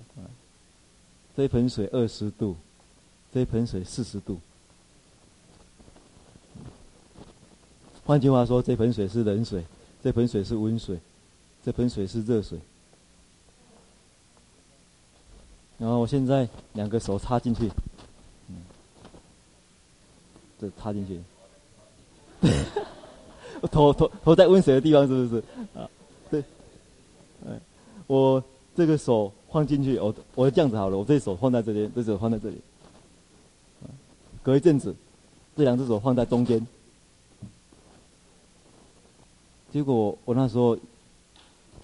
[1.36, 2.56] 这盆水二十度，
[3.32, 4.40] 这盆水四十度。
[8.04, 9.64] 换句话说，这盆水是冷水，
[10.02, 10.98] 这盆水是温水，
[11.62, 12.58] 这盆水是热水。
[15.82, 17.68] 然后我现在两个手插进去，
[18.48, 18.54] 嗯，
[20.60, 21.20] 这插进去，
[23.60, 25.42] 我 头头头在温水的地方是不是？
[25.76, 25.90] 啊，
[26.30, 26.40] 对，
[27.44, 27.58] 哎，
[28.06, 28.40] 我
[28.76, 32.62] 这个手放进去，我我这样子好了，我这手放在这边，这手放在这里，
[34.40, 34.94] 隔一阵子，
[35.56, 36.64] 这两只手放在中间。
[39.72, 40.78] 结果我那时候，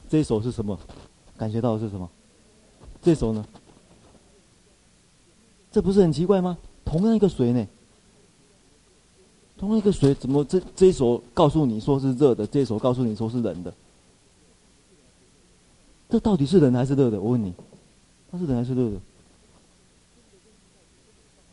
[0.08, 0.78] 这手是什么？
[1.36, 2.08] 感觉到是什么？
[3.02, 3.44] 这手呢？
[5.70, 6.56] 这不是很奇怪吗？
[6.84, 7.66] 同样一个水呢，
[9.56, 13.72] 同样一个水，怎么这这一手告诉你说是热的，这一手告诉你说是冷的？
[16.08, 17.20] 这到底是冷还是热的？
[17.20, 17.52] 我问你，
[18.30, 18.96] 它是冷还是热的？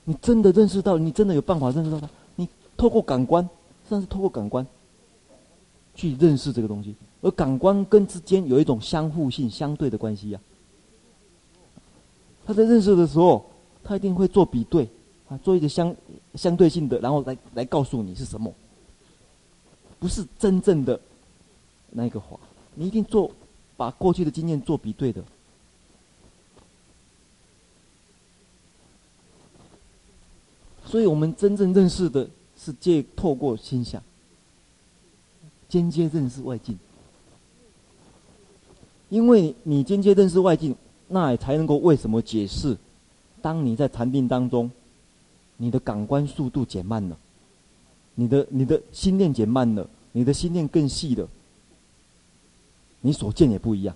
[0.05, 0.97] 你真的认识到？
[0.97, 2.09] 你真的有办法认识到它？
[2.35, 2.47] 你
[2.77, 3.49] 透过感官，
[3.87, 4.65] 算是透过感官。
[5.97, 10.43] 去认识这个东西，而感官跟之间有一种相互性、相对的关系呀、啊。
[12.45, 13.45] 他在认识的时候，
[13.85, 14.89] 他一定会做比对，
[15.29, 15.95] 啊，做一个相
[16.33, 18.53] 相对性的，然后来来告诉你是什么，
[19.99, 20.99] 不是真正的
[21.91, 22.37] 那个话。
[22.73, 23.31] 你一定做
[23.77, 25.23] 把过去的经验做比对的。
[30.85, 34.01] 所以我们真正认识的是借透过心想。
[35.67, 36.77] 间接认识外境，
[39.09, 40.73] 因为你间接认识外境，
[41.07, 42.77] 那也才能够为什么解释，
[43.45, 44.71] 当你在禅定当中，
[45.57, 47.15] 你的感官速度减慢了，
[48.15, 51.29] 你的你的心念减慢了，你的心念更细了，
[53.01, 53.95] 你所见也不一样。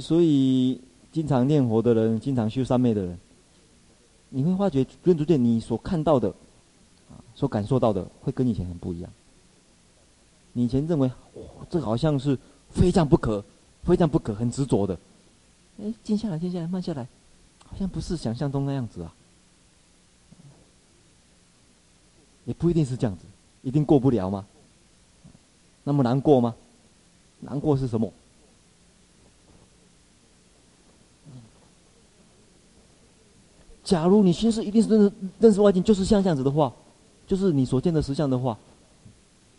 [0.00, 0.80] 所以
[1.12, 3.18] 经常念佛的人，经常修三昧的人，
[4.30, 6.32] 你会发觉逐渐逐渐你所看到的。
[7.34, 9.12] 所感受到的会跟以前很不一样。
[10.54, 11.10] 你以前认为，
[11.68, 12.34] 这好像是
[12.70, 13.44] 非这样不可，
[13.86, 14.98] 非常不可，很执着的。
[15.80, 17.06] 哎，静下来，静下来，慢下来，
[17.64, 19.14] 好像不是想象中那样子啊。
[22.44, 23.24] 也不一定是这样子，
[23.62, 24.44] 一定过不了吗？
[25.84, 26.54] 那么难过吗？
[27.40, 28.12] 难过是什么？
[33.84, 36.72] 假如你心识一定是认识认识外境，就是像这样子的话。
[37.28, 38.56] 就是你所见的实相的话，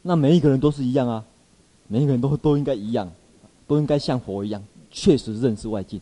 [0.02, 1.26] 那每一个人都是一样啊，
[1.90, 3.12] 每一个人都都应该一样，
[3.68, 6.00] 都应该像佛一样，确实认识外境。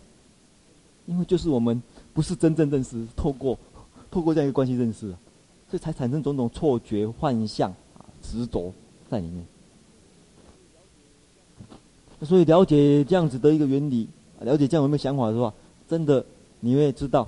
[1.06, 1.82] 因为就是我们
[2.14, 3.58] 不是真正认识，透过
[4.10, 5.10] 透过这样一个关系认识，
[5.70, 8.74] 所以才产生种种错觉、幻象、啊执着
[9.10, 9.46] 在里面。
[12.22, 14.08] 所以了解这样子的一个原理，
[14.40, 15.54] 了解这样有没有想法的话，
[15.88, 16.26] 真的
[16.60, 17.28] 你会知道，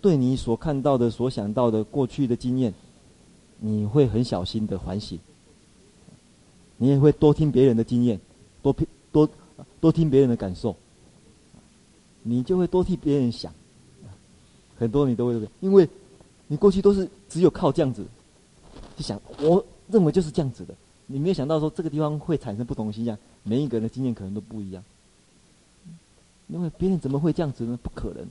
[0.00, 2.72] 对你所看到的、所想到的过去的经验。
[3.62, 5.18] 你会很小心的反省，
[6.78, 8.18] 你也会多听别人的经验，
[8.62, 9.28] 多听多
[9.80, 10.76] 多听别人的感受，
[12.22, 13.52] 你就会多替别人想，
[14.78, 15.88] 很多你都会，因为
[16.46, 18.06] 你过去都是只有靠这样子，
[18.96, 20.74] 去想，我认为就是这样子的，
[21.06, 24.84] 你没有想到说这个地方会产生不同的现象，每一个人的经验可能都不一样，
[26.48, 27.78] 因为别人怎么会这样子呢？
[27.82, 28.26] 不可能。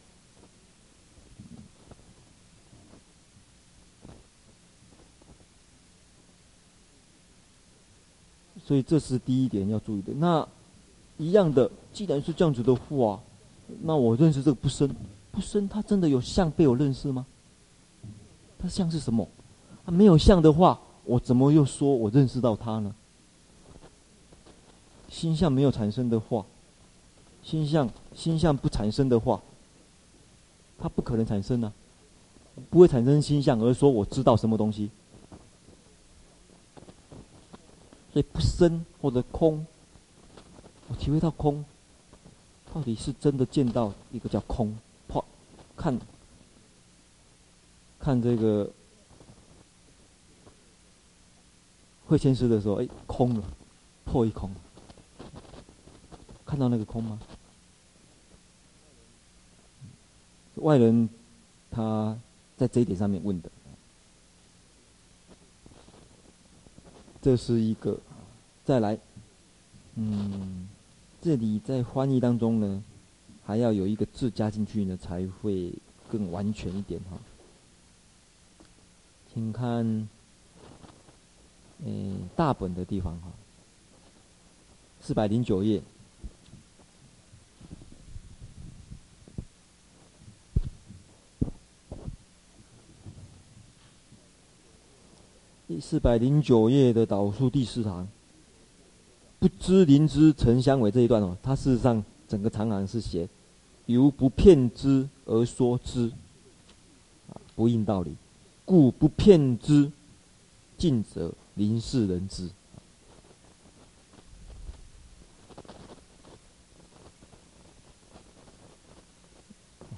[8.65, 10.13] 所以这是第一点要注意的。
[10.13, 10.47] 那
[11.19, 13.21] 一样的，既然是这样子的话，
[13.83, 14.89] 那我认识这个不生，
[15.31, 17.25] 不生，它真的有相被我认识吗？
[18.57, 19.27] 它像是什么？
[19.85, 22.95] 它没有相的话，我怎么又说我认识到它呢？
[25.09, 26.45] 心相没有产生的话，
[27.43, 29.41] 心相心相不产生的话，
[30.77, 31.73] 它不可能产生呢、
[32.55, 34.89] 啊，不会产生心相，而说我知道什么东西。
[38.13, 39.65] 所以不生或者空，
[40.89, 41.63] 我体会到空，
[42.73, 44.75] 到底是真的见到一个叫空
[45.07, 45.23] 破，
[45.77, 45.97] 看，
[47.99, 48.69] 看这个
[52.07, 53.43] 会迁师的时候，哎，空了，
[54.03, 54.51] 破一空，
[56.45, 57.19] 看到那个空吗？
[60.55, 61.07] 外人
[61.71, 62.17] 他
[62.57, 63.49] 在这一点上面问的。
[67.21, 67.97] 这是一个，
[68.65, 68.97] 再来，
[69.95, 70.67] 嗯，
[71.21, 72.83] 这里在翻译当中呢，
[73.45, 75.73] 还要有一个字加进去呢，才会
[76.09, 77.17] 更完全一点哈。
[79.33, 80.07] 请看，
[81.85, 83.31] 诶，大本的地方哈，
[85.01, 85.81] 四百零九页。
[95.67, 98.07] 第四百零九页的导数第四行，
[99.39, 103.27] 不知灵知曾相违这一段哦，它事实上整个长行是写，
[103.85, 106.11] 由不骗之而说之，
[107.29, 108.15] 啊，不应道理，
[108.65, 109.89] 故不骗之，
[110.77, 112.49] 尽者临世人之，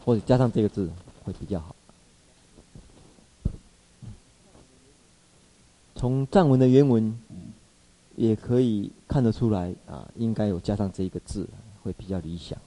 [0.06, 0.88] 或者加上这个字
[1.24, 1.76] 会比较好。
[5.96, 7.16] 从藏文的原文，
[8.16, 11.48] 也可以看得出来啊，应该有加上这一个字，
[11.84, 12.58] 会比较理想。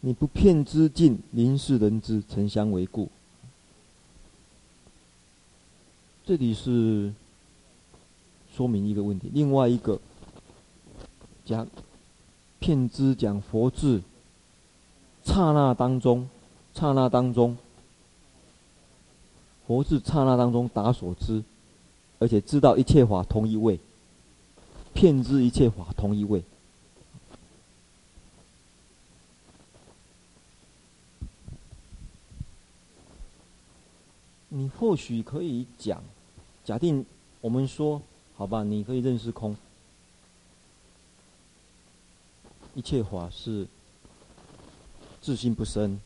[0.00, 3.08] 你不骗之尽，临世人知，曾相为故。
[6.24, 7.12] 这里是
[8.54, 10.00] 说明一个问题，另外一个
[11.44, 11.66] 讲
[12.58, 14.02] 骗之讲佛智，
[15.24, 16.28] 刹那当中。
[16.74, 17.54] 刹那当中，
[19.72, 21.42] 佛智刹那当中达所知，
[22.18, 23.80] 而且知道一切法同一位，
[24.92, 26.44] 遍知一切法同一位。
[34.50, 36.04] 你或许可以讲，
[36.62, 37.06] 假定
[37.40, 38.02] 我们说，
[38.36, 39.56] 好吧，你可以认识空，
[42.74, 43.66] 一切法是
[45.22, 45.98] 自性不生。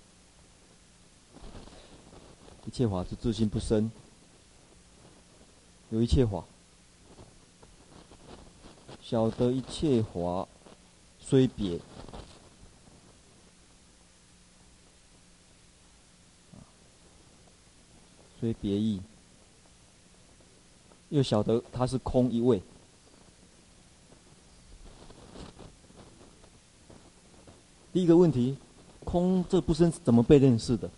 [2.66, 3.90] 一切法是自性不生，
[5.90, 6.44] 有一切法，
[9.00, 10.48] 晓得一切法
[11.20, 11.80] 虽别，
[18.40, 19.00] 虽别异，
[21.10, 22.60] 又晓得它是空一位。
[27.92, 28.58] 第一个问题，
[29.04, 30.90] 空这不生怎么被认识的？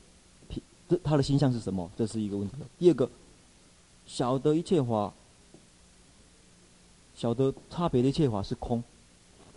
[0.88, 1.90] 这他的形象是什么？
[1.96, 2.56] 这是一个问题。
[2.78, 3.10] 第二个，
[4.06, 5.12] 晓得一切法，
[7.14, 8.82] 晓得差别的一切法是空，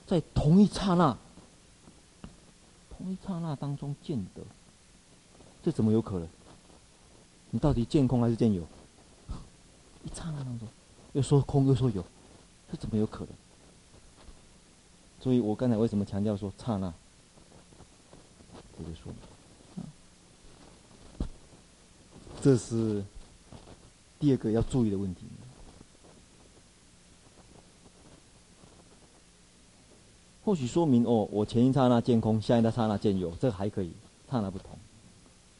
[0.06, 1.18] 在同一刹那，
[2.98, 4.42] 同一刹那当中见得，
[5.64, 6.28] 这怎么有可能？
[7.52, 8.62] 你到底见空还是见有？
[10.04, 10.68] 一刹那当中，
[11.14, 12.04] 又说空又说有，
[12.70, 13.30] 这怎么有可能？
[15.22, 16.94] 所以我刚才为什么强调说刹那？
[18.78, 19.14] 这就说。
[22.42, 23.04] 这是
[24.20, 25.22] 第二个要注意的问题。
[30.44, 33.94] 或许说明哦，我前一刹那见空，下一刹那见有，这还可以，
[34.30, 34.70] 刹那不同。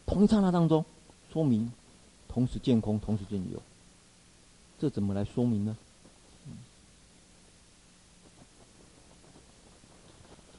[0.08, 0.84] 同一刹那当中，
[1.32, 1.72] 说明
[2.28, 3.62] 同时见空，同时见有，
[4.80, 5.78] 这怎么来说明呢？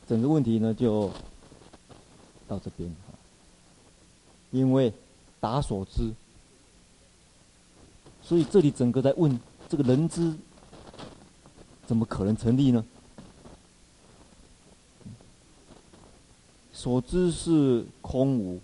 [0.06, 1.10] 整个问题呢，就
[2.46, 2.94] 到这边，
[4.52, 4.92] 因为。
[5.42, 6.14] 达所知，
[8.22, 10.32] 所以这里整个在问这个人知，
[11.84, 12.84] 怎么可能成立呢？
[16.72, 18.60] 所知是空无，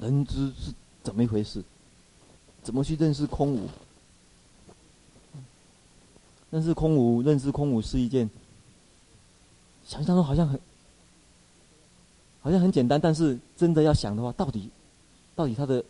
[0.00, 0.72] 人知是
[1.04, 1.62] 怎么一回事？
[2.64, 3.68] 怎么去认识空无？
[6.50, 8.28] 认识空无，认识空无是一件，
[9.86, 10.60] 想象中好像很，
[12.40, 14.68] 好像很简单，但是真的要想的话，到底，
[15.34, 15.84] 到底它的。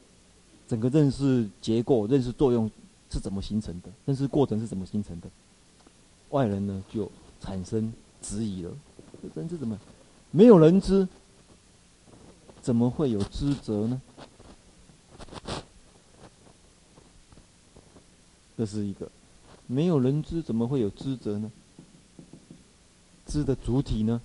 [0.69, 2.71] 整个认识结构、认识作用
[3.11, 3.91] 是怎么形成的？
[4.07, 5.29] 认识过程是怎么形成的？
[6.31, 8.71] 外人呢就产生质疑了：
[9.35, 9.79] 人知怎么
[10.31, 11.07] 没有人知？
[12.63, 14.01] 怎么会有知者呢？
[18.57, 19.11] 这是一个
[19.67, 21.53] 没有人知，怎么会有知者呢？
[23.27, 24.23] 知的主体呢？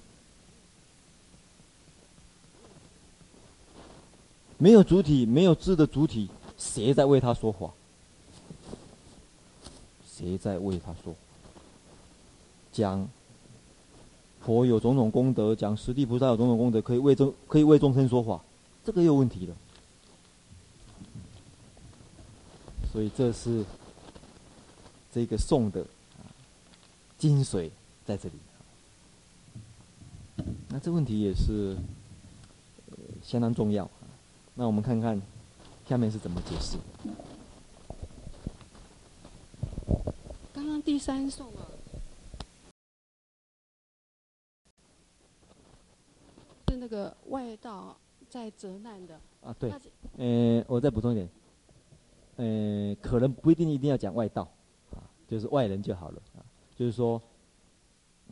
[4.58, 6.30] 没有主体，没有知的主体。
[6.58, 7.72] 谁在为他说话？
[10.10, 11.14] 谁在为他说？
[12.72, 13.08] 讲
[14.42, 18.44] 佛有种种功德，讲十地菩萨有种种功德，可以为众可以为众生说话，
[18.84, 19.56] 这个有问题了。
[22.92, 23.64] 所以这是
[25.12, 25.86] 这个颂的
[27.18, 27.70] 精髓
[28.06, 28.36] 在这里。
[30.70, 31.78] 那这问题也是
[33.24, 33.90] 相当重要。
[34.58, 35.22] 那我们看看。
[35.88, 36.78] 下面是怎么解释？
[40.52, 41.64] 刚刚第三颂啊，
[46.68, 47.96] 是那个外道
[48.28, 49.18] 在责难的。
[49.42, 49.72] 啊，对。
[50.18, 51.30] 呃，我再补充一点。
[52.36, 54.42] 呃，可能不一定一定要讲外道，
[54.92, 56.44] 啊，就是外人就好了啊。
[56.76, 57.22] 就是说，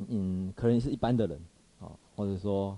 [0.09, 1.39] 嗯，可能是一般的人，
[1.79, 2.77] 啊，或者说，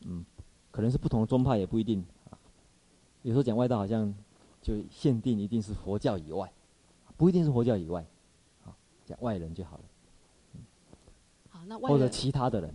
[0.00, 0.26] 嗯，
[0.72, 2.21] 可能是不同的宗派也不一定啊。
[3.22, 4.12] 有时候讲外道好像
[4.60, 6.50] 就限定一定是佛教以外，
[7.16, 8.04] 不一定是佛教以外，
[8.64, 8.74] 啊，
[9.06, 9.82] 讲外人就好了。
[10.54, 10.60] 嗯、
[11.50, 12.74] 好，那外人或者其他的人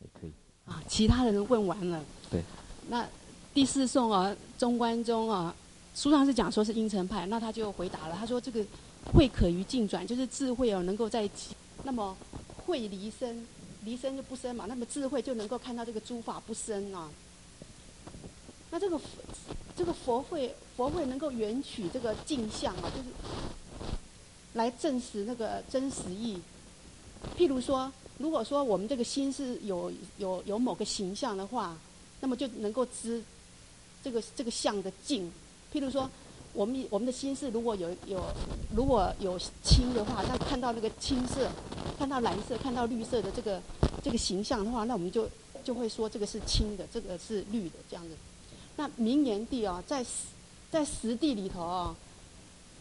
[0.00, 0.32] 也可以。
[0.66, 2.02] 啊，其他的人问完了。
[2.30, 2.42] 对。
[2.88, 3.06] 那
[3.52, 5.54] 第四颂啊，中观中啊。
[5.94, 8.64] 书上是讲说是阴沉派，那他就回答了，他说这个
[9.12, 11.28] 慧可于境转，就是智慧哦能够在，
[11.82, 12.16] 那么
[12.64, 13.44] 慧离生，
[13.82, 17.10] 离生就不生嘛，那么智慧就能够看到这个诸法不生啊。
[18.70, 19.00] 那这个
[19.78, 23.08] 这个佛慧佛慧能够缘取这个镜像啊，就是
[24.54, 26.36] 来证实那个真实义。
[27.38, 31.78] 譬如说，如果说我们这个心是有有有某个形象的话，
[32.20, 33.22] 那么就能够知
[34.02, 35.30] 这个这个相的镜。
[35.72, 36.10] 譬如说，
[36.54, 38.24] 我们我们的心是如果有有
[38.74, 41.48] 如果有青的话，那看到那个青色，
[41.96, 43.62] 看到蓝色，看到绿色的这个
[44.02, 45.28] 这个形象的话，那我们就
[45.62, 48.10] 就会说这个是青的，这个是绿的这样子。
[48.78, 50.06] 那名言地啊，在
[50.70, 51.96] 在实地里头啊，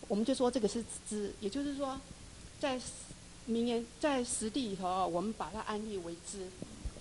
[0.07, 1.99] 我们就说这个是知，也就是说，
[2.59, 2.79] 在
[3.47, 6.47] 名言在实地里头啊，我们把它安立为知。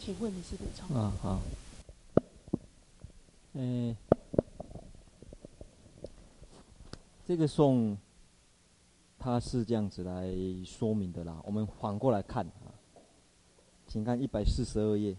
[0.01, 0.97] 请问你是补充？
[0.97, 1.40] 啊好。
[3.53, 3.94] 嗯。
[7.26, 7.99] 这个颂，
[9.18, 10.32] 它是这样子来
[10.64, 11.38] 说明的啦。
[11.44, 12.72] 我们反过来看啊，
[13.86, 15.14] 请看一百四十二页。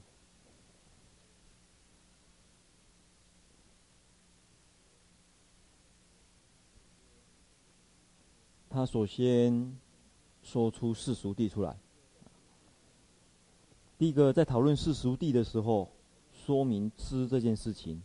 [8.78, 9.76] 他首先
[10.44, 11.76] 说出世俗地出来。
[13.98, 15.90] 第一个，在讨论世俗地的时候，
[16.32, 18.00] 说明知这件事情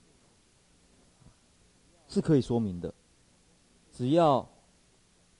[2.08, 2.94] 是可以说明的。
[3.92, 4.48] 只要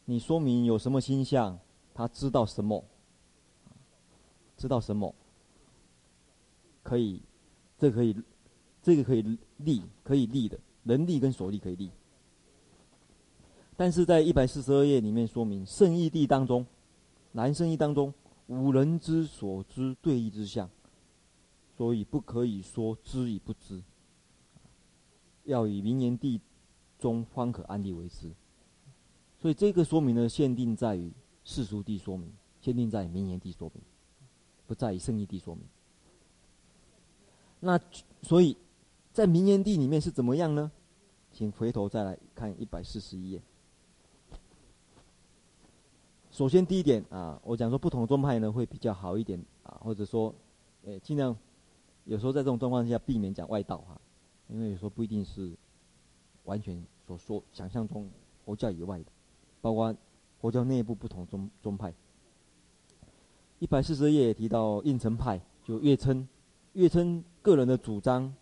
[0.04, 1.58] 你说明有什么心相，
[1.94, 2.84] 他知道什么，
[4.58, 5.14] 知道什么，
[6.82, 7.22] 可以，
[7.78, 8.14] 这可以，
[8.82, 9.22] 这个可以
[9.56, 11.90] 立，可以立的，能立跟所立可以立。
[13.82, 16.64] 但是在一百四十二页里面说明，圣义地当中，
[17.32, 18.14] 男圣义当中，
[18.46, 20.70] 五人之所知对义之相，
[21.76, 23.82] 所以不可以说知与不知，
[25.42, 26.40] 要以名言地
[27.00, 28.30] 中方可安立为之。
[29.40, 31.12] 所以这个说明呢，限定在于
[31.42, 33.82] 世俗地说明，限定在名言地说明，
[34.68, 35.64] 不在于圣义地说明。
[37.58, 37.80] 那
[38.22, 38.56] 所以，
[39.12, 40.70] 在名言地里面是怎么样呢？
[41.32, 43.42] 请回头再来看一百四十一页。
[46.32, 50.34] 首先第一点啊，我讲说不同宗派呢会比较好一点啊，或者说，
[50.84, 51.36] 诶，尽量
[52.04, 54.00] 有时候在这种状况下避免讲外道哈，
[54.48, 55.52] 因为有时候不一定是
[56.44, 58.08] 完全所说想象中
[58.46, 59.04] 佛教以外的。
[59.60, 59.94] 包括
[60.40, 61.92] 佛教内部不同宗宗派，
[63.58, 66.26] 一百四十页也提到应成派，就月称，
[66.72, 68.34] 月称个人的主张，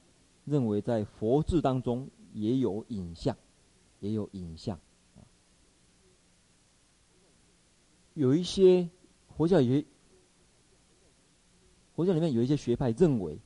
[0.44, 3.36] 认为在佛智当中也有影像，
[3.98, 4.78] 也有影像。
[8.14, 8.88] 有一些
[9.36, 9.82] 佛教有，
[11.94, 13.38] 佛教里面有一些学派认为，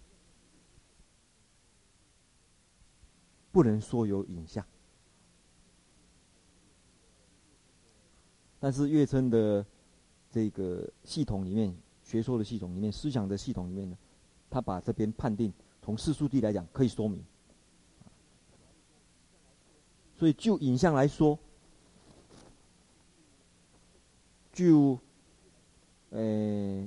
[3.53, 4.65] 不能说有影像。
[8.59, 9.65] 但是月称的
[10.31, 13.97] 这个系统里面，学说的系统里面，思想的系统里面呢，
[14.49, 15.53] 他把这边判定
[15.83, 17.23] 从世俗地来讲可以说明。
[20.17, 21.39] 所以就影像来说，
[24.55, 24.99] 就
[26.11, 26.21] 呃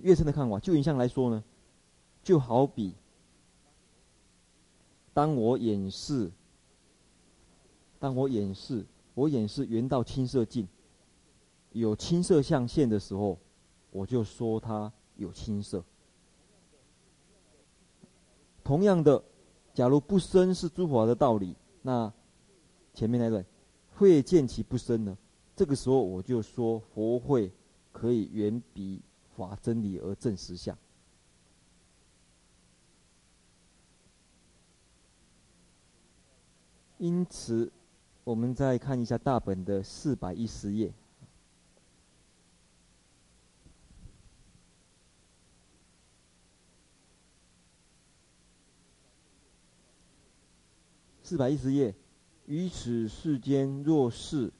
[0.02, 1.44] 月称的看法，就影像来说呢，
[2.24, 2.96] 就好比
[5.14, 6.32] 当我演示，
[8.00, 10.68] 当我演示，我演示圆道青色镜。
[11.74, 13.38] 有青色象限的时候，
[13.92, 15.84] 我就说它有青色。
[18.64, 19.22] 同样的，
[19.74, 22.12] 假如不生是诸法的道理，那
[22.94, 23.46] 前面那段
[23.96, 25.18] 慧见其不生呢？
[25.56, 27.52] 这个时候我就说佛慧
[27.98, 29.02] 可以远比
[29.36, 30.78] 法真理而证实相。
[37.00, 37.72] 因此，
[38.24, 40.94] 我们再看一下大本的四百一十页。
[51.24, 51.94] 四百一十页，
[52.46, 54.54] 于此世间若是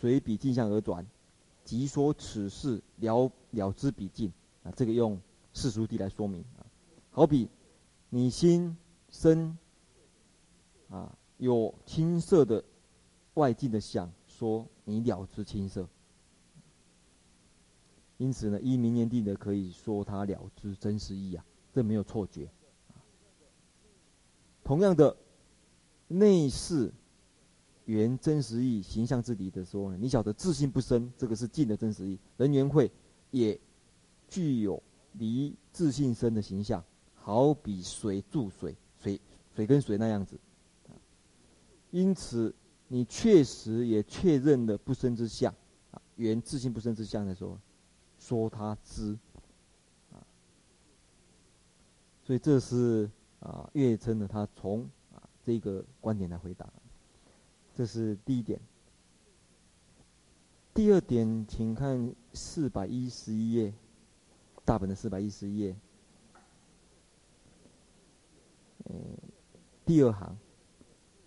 [0.00, 1.06] 随彼镜像而转，
[1.66, 4.72] 即说此事了了知彼镜啊。
[4.76, 5.20] 这个用
[5.52, 6.64] 世俗谛来说明啊。
[7.10, 7.48] 好比
[8.08, 8.76] 你心
[9.10, 9.58] 生
[10.88, 12.64] 啊，有青色的
[13.34, 15.88] 外境的想，说你了知青色。
[18.18, 22.48] 因此呢，依明言地的可以说他了知真实义啊，这没有错觉。
[24.62, 25.16] 同样的，
[26.08, 26.92] 内视
[27.86, 32.18] 缘真实义形象之理的时候呢，你晓得自性不生，这个是尽的真实义。
[32.36, 32.88] 人缘会
[33.30, 33.58] 也
[34.28, 34.80] 具有
[35.14, 36.84] 离自性生的形象，
[37.14, 39.20] 好比水注水，水
[39.54, 40.38] 水跟水那样子。
[41.90, 42.54] 因此，
[42.88, 45.52] 你确实也确认了不生之相
[45.90, 47.58] 啊，缘自性不生之相的时候。
[48.18, 49.16] 说他知，
[50.10, 50.18] 啊，
[52.24, 53.08] 所以这是
[53.40, 54.82] 啊，月称呢，他从
[55.14, 56.66] 啊这个观点来回答，
[57.76, 58.58] 这是第一点。
[60.72, 63.74] 第二点，请看四百一十一页，
[64.64, 65.76] 大本的四百一十一页，
[68.86, 68.94] 嗯，
[69.84, 70.36] 第二行，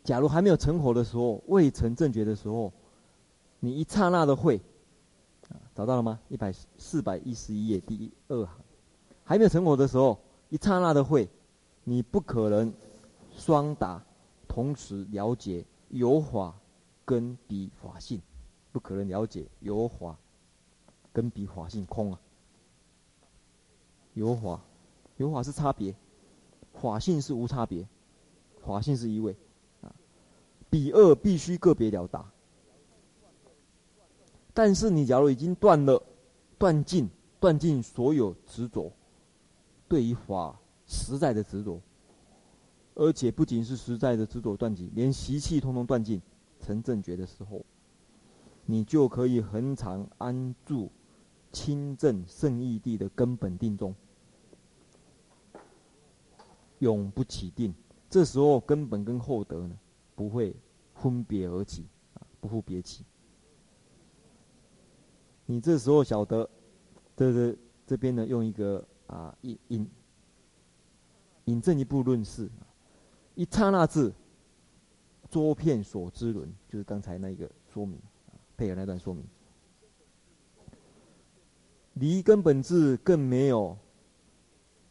[0.03, 2.73] 假如还没有成火的时候，未成正觉的时候，
[3.59, 4.59] 你一刹那的会。
[5.73, 6.19] 找到了吗？
[6.27, 8.59] 一百四百一十一页第二行，
[9.23, 10.19] 还没有成果的时候，
[10.49, 11.29] 一刹那的会，
[11.83, 12.73] 你不可能
[13.35, 14.03] 双打，
[14.47, 16.55] 同时了解有法
[17.05, 18.21] 跟比法性，
[18.71, 20.17] 不可能了解有法
[21.11, 22.19] 跟比法性空啊。
[24.13, 24.61] 有法，
[25.17, 25.95] 有法是差别，
[26.73, 27.87] 法性是无差别，
[28.65, 29.35] 法性是一位
[29.81, 29.95] 啊，
[30.69, 32.25] 比二必须个别了达。
[34.53, 36.03] 但是你假如已经断了，
[36.57, 37.09] 断尽
[37.39, 38.91] 断尽所有执着，
[39.87, 41.79] 对于法实在的执着，
[42.99, 46.21] 而且不仅是实在的执着断尽，连习气通通断尽，
[46.59, 47.65] 成正觉的时候，
[48.65, 50.91] 你就可以恒常安住
[51.53, 53.95] 清正胜义地的根本定中，
[56.79, 57.73] 永不起定。
[58.09, 59.79] 这时候根本跟厚德呢，
[60.13, 60.53] 不会
[60.93, 61.85] 分别而起
[62.15, 63.05] 啊，不复别起。
[65.45, 66.49] 你这时候晓得，
[67.15, 69.89] 这这这边呢，用一个啊引引
[71.45, 72.49] 引证一部论释，
[73.35, 74.13] 一刹那智，
[75.29, 77.99] 周遍所知轮，就是刚才那个说明，
[78.57, 79.23] 配合那段说明，
[81.93, 83.77] 离根本智更没有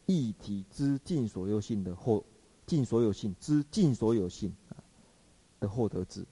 [0.05, 2.23] 一体之尽所有性的获
[2.65, 4.51] 尽所有性之尽所有性
[5.59, 6.25] 的获得智。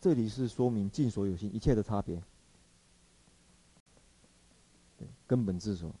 [0.00, 2.20] 这里是说明尽所有性一切的差别，
[4.96, 5.94] 对，根本智所，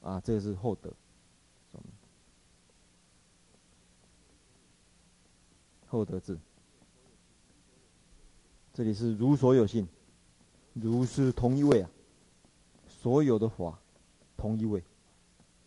[0.00, 0.90] 啊，这是获得，
[5.88, 6.38] 后得智。
[8.72, 9.88] 这里是如所有性，
[10.72, 11.90] 如是同一位啊，
[12.86, 13.78] 所有的法
[14.36, 14.84] 同一位，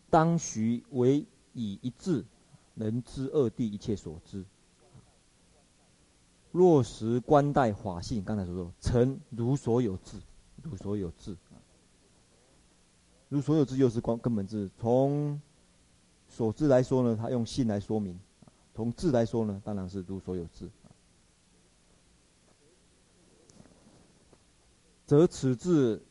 [0.09, 2.23] 当须为以一智
[2.73, 4.45] 能知二谛一切所知。
[6.53, 10.17] 落实观待法性，刚才所说，成如所有智，
[10.61, 11.35] 如所有智，
[13.29, 14.69] 如所有智又是光根本智。
[14.77, 15.41] 从
[16.27, 18.15] 所知来说呢，他用性来说明；
[18.81, 20.67] 从智来说呢，当然是如所有智。
[25.05, 26.01] 则此智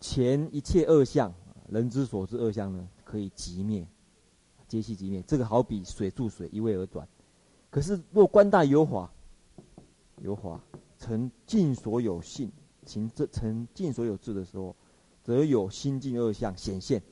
[0.00, 1.30] 前一切恶相，
[1.68, 3.86] 人之所知恶相呢，可以即灭，
[4.66, 5.22] 皆悉即灭。
[5.26, 7.06] 这个好比水注水，一味而转。
[7.68, 9.12] 可是，若观大有法，
[10.22, 10.58] 有法
[10.98, 12.50] 成尽所有性，
[12.86, 14.74] 行这成尽所有智的时候，
[15.22, 17.02] 则有心尽恶相显现。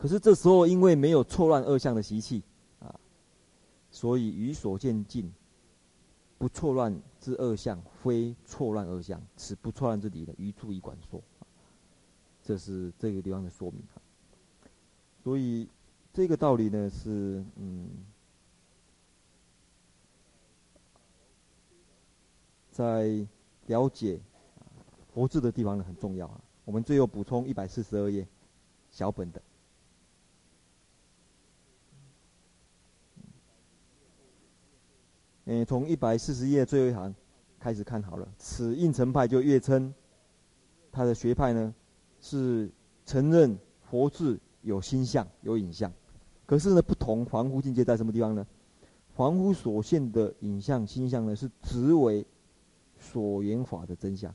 [0.00, 2.42] 可是这时候，因为没有错乱二相的习气
[2.78, 2.98] 啊，
[3.90, 5.30] 所以于所见境
[6.38, 11.22] 不错乱之二相，非错乱二相，此不错乱之理的余处以管说。
[12.42, 13.82] 这是这个地方的说明。
[15.22, 15.68] 所以。
[16.12, 17.88] 这个道理呢，是嗯，
[22.72, 23.24] 在
[23.66, 24.20] 了解
[25.14, 26.40] 佛智的地方呢很重要啊。
[26.64, 28.26] 我们最后补充一百四十二页
[28.90, 29.40] 小本的，
[35.44, 37.14] 嗯，从一百四十页最后一行
[37.58, 38.28] 开始看好了。
[38.38, 39.92] 此应成派就越称
[40.92, 41.74] 他的学派呢，
[42.20, 42.70] 是
[43.06, 43.58] 承认
[43.90, 45.92] 佛智有心相有影像。
[46.46, 48.46] 可是呢，不同凡夫境界在什么地方呢？
[49.14, 52.24] 凡夫所现的影像、心相呢，是执为
[52.98, 54.34] 所缘法的真相，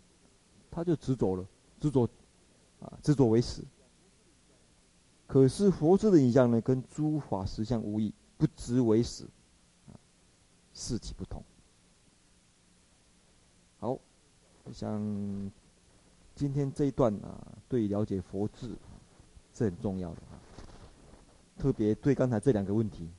[0.69, 1.45] 他就执着了，
[1.79, 2.07] 执着
[2.79, 3.61] 啊，执着为实。
[5.27, 9.25] 可是佛智的影像呢，跟诸法实相无异，不执为实，
[10.75, 11.43] 事体不同。
[13.79, 13.97] 好，
[14.65, 15.01] 我想
[16.35, 18.75] 今天这一段啊，对了解佛智
[19.53, 20.37] 是很重要的啊。
[21.57, 23.09] 特别对刚才这两个问题，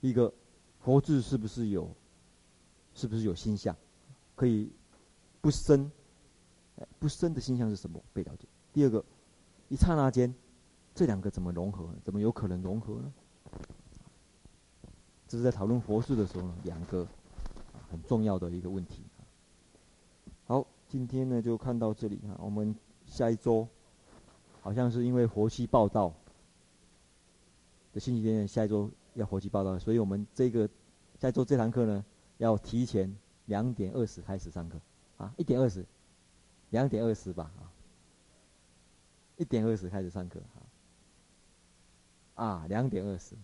[0.00, 0.32] 一个
[0.80, 1.90] 佛智是不是有，
[2.94, 3.74] 是不是有心相，
[4.36, 4.70] 可以
[5.40, 5.90] 不生，
[6.98, 8.46] 不生的心相是什么被了解？
[8.72, 9.02] 第二个，
[9.68, 10.34] 一刹那间，
[10.94, 11.88] 这两个怎么融合？
[12.04, 13.12] 怎么有可能融合呢？
[15.28, 17.06] 这是在讨论佛事的时候呢，两个
[17.90, 19.02] 很重要的一个问题。
[20.46, 22.74] 好，今天呢就看到这里啊，我们
[23.04, 23.68] 下一周
[24.62, 26.14] 好像是因为佛七报道
[27.92, 30.66] 的星期天，下一周要佛七报道，所以我们这个
[31.20, 32.02] 下一周这堂课呢
[32.38, 33.14] 要提前
[33.44, 34.80] 两点二十开始上课
[35.18, 35.84] 啊，一点二十，
[36.70, 37.68] 两点二十吧啊，
[39.36, 40.40] 一点二十开始上课
[42.34, 43.36] 啊，啊，两点二十。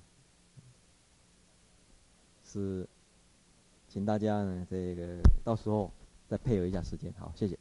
[2.55, 2.89] 是，
[3.89, 5.91] 请大家呢，这个到时候
[6.29, 7.59] 再配合一下时间，好，谢谢。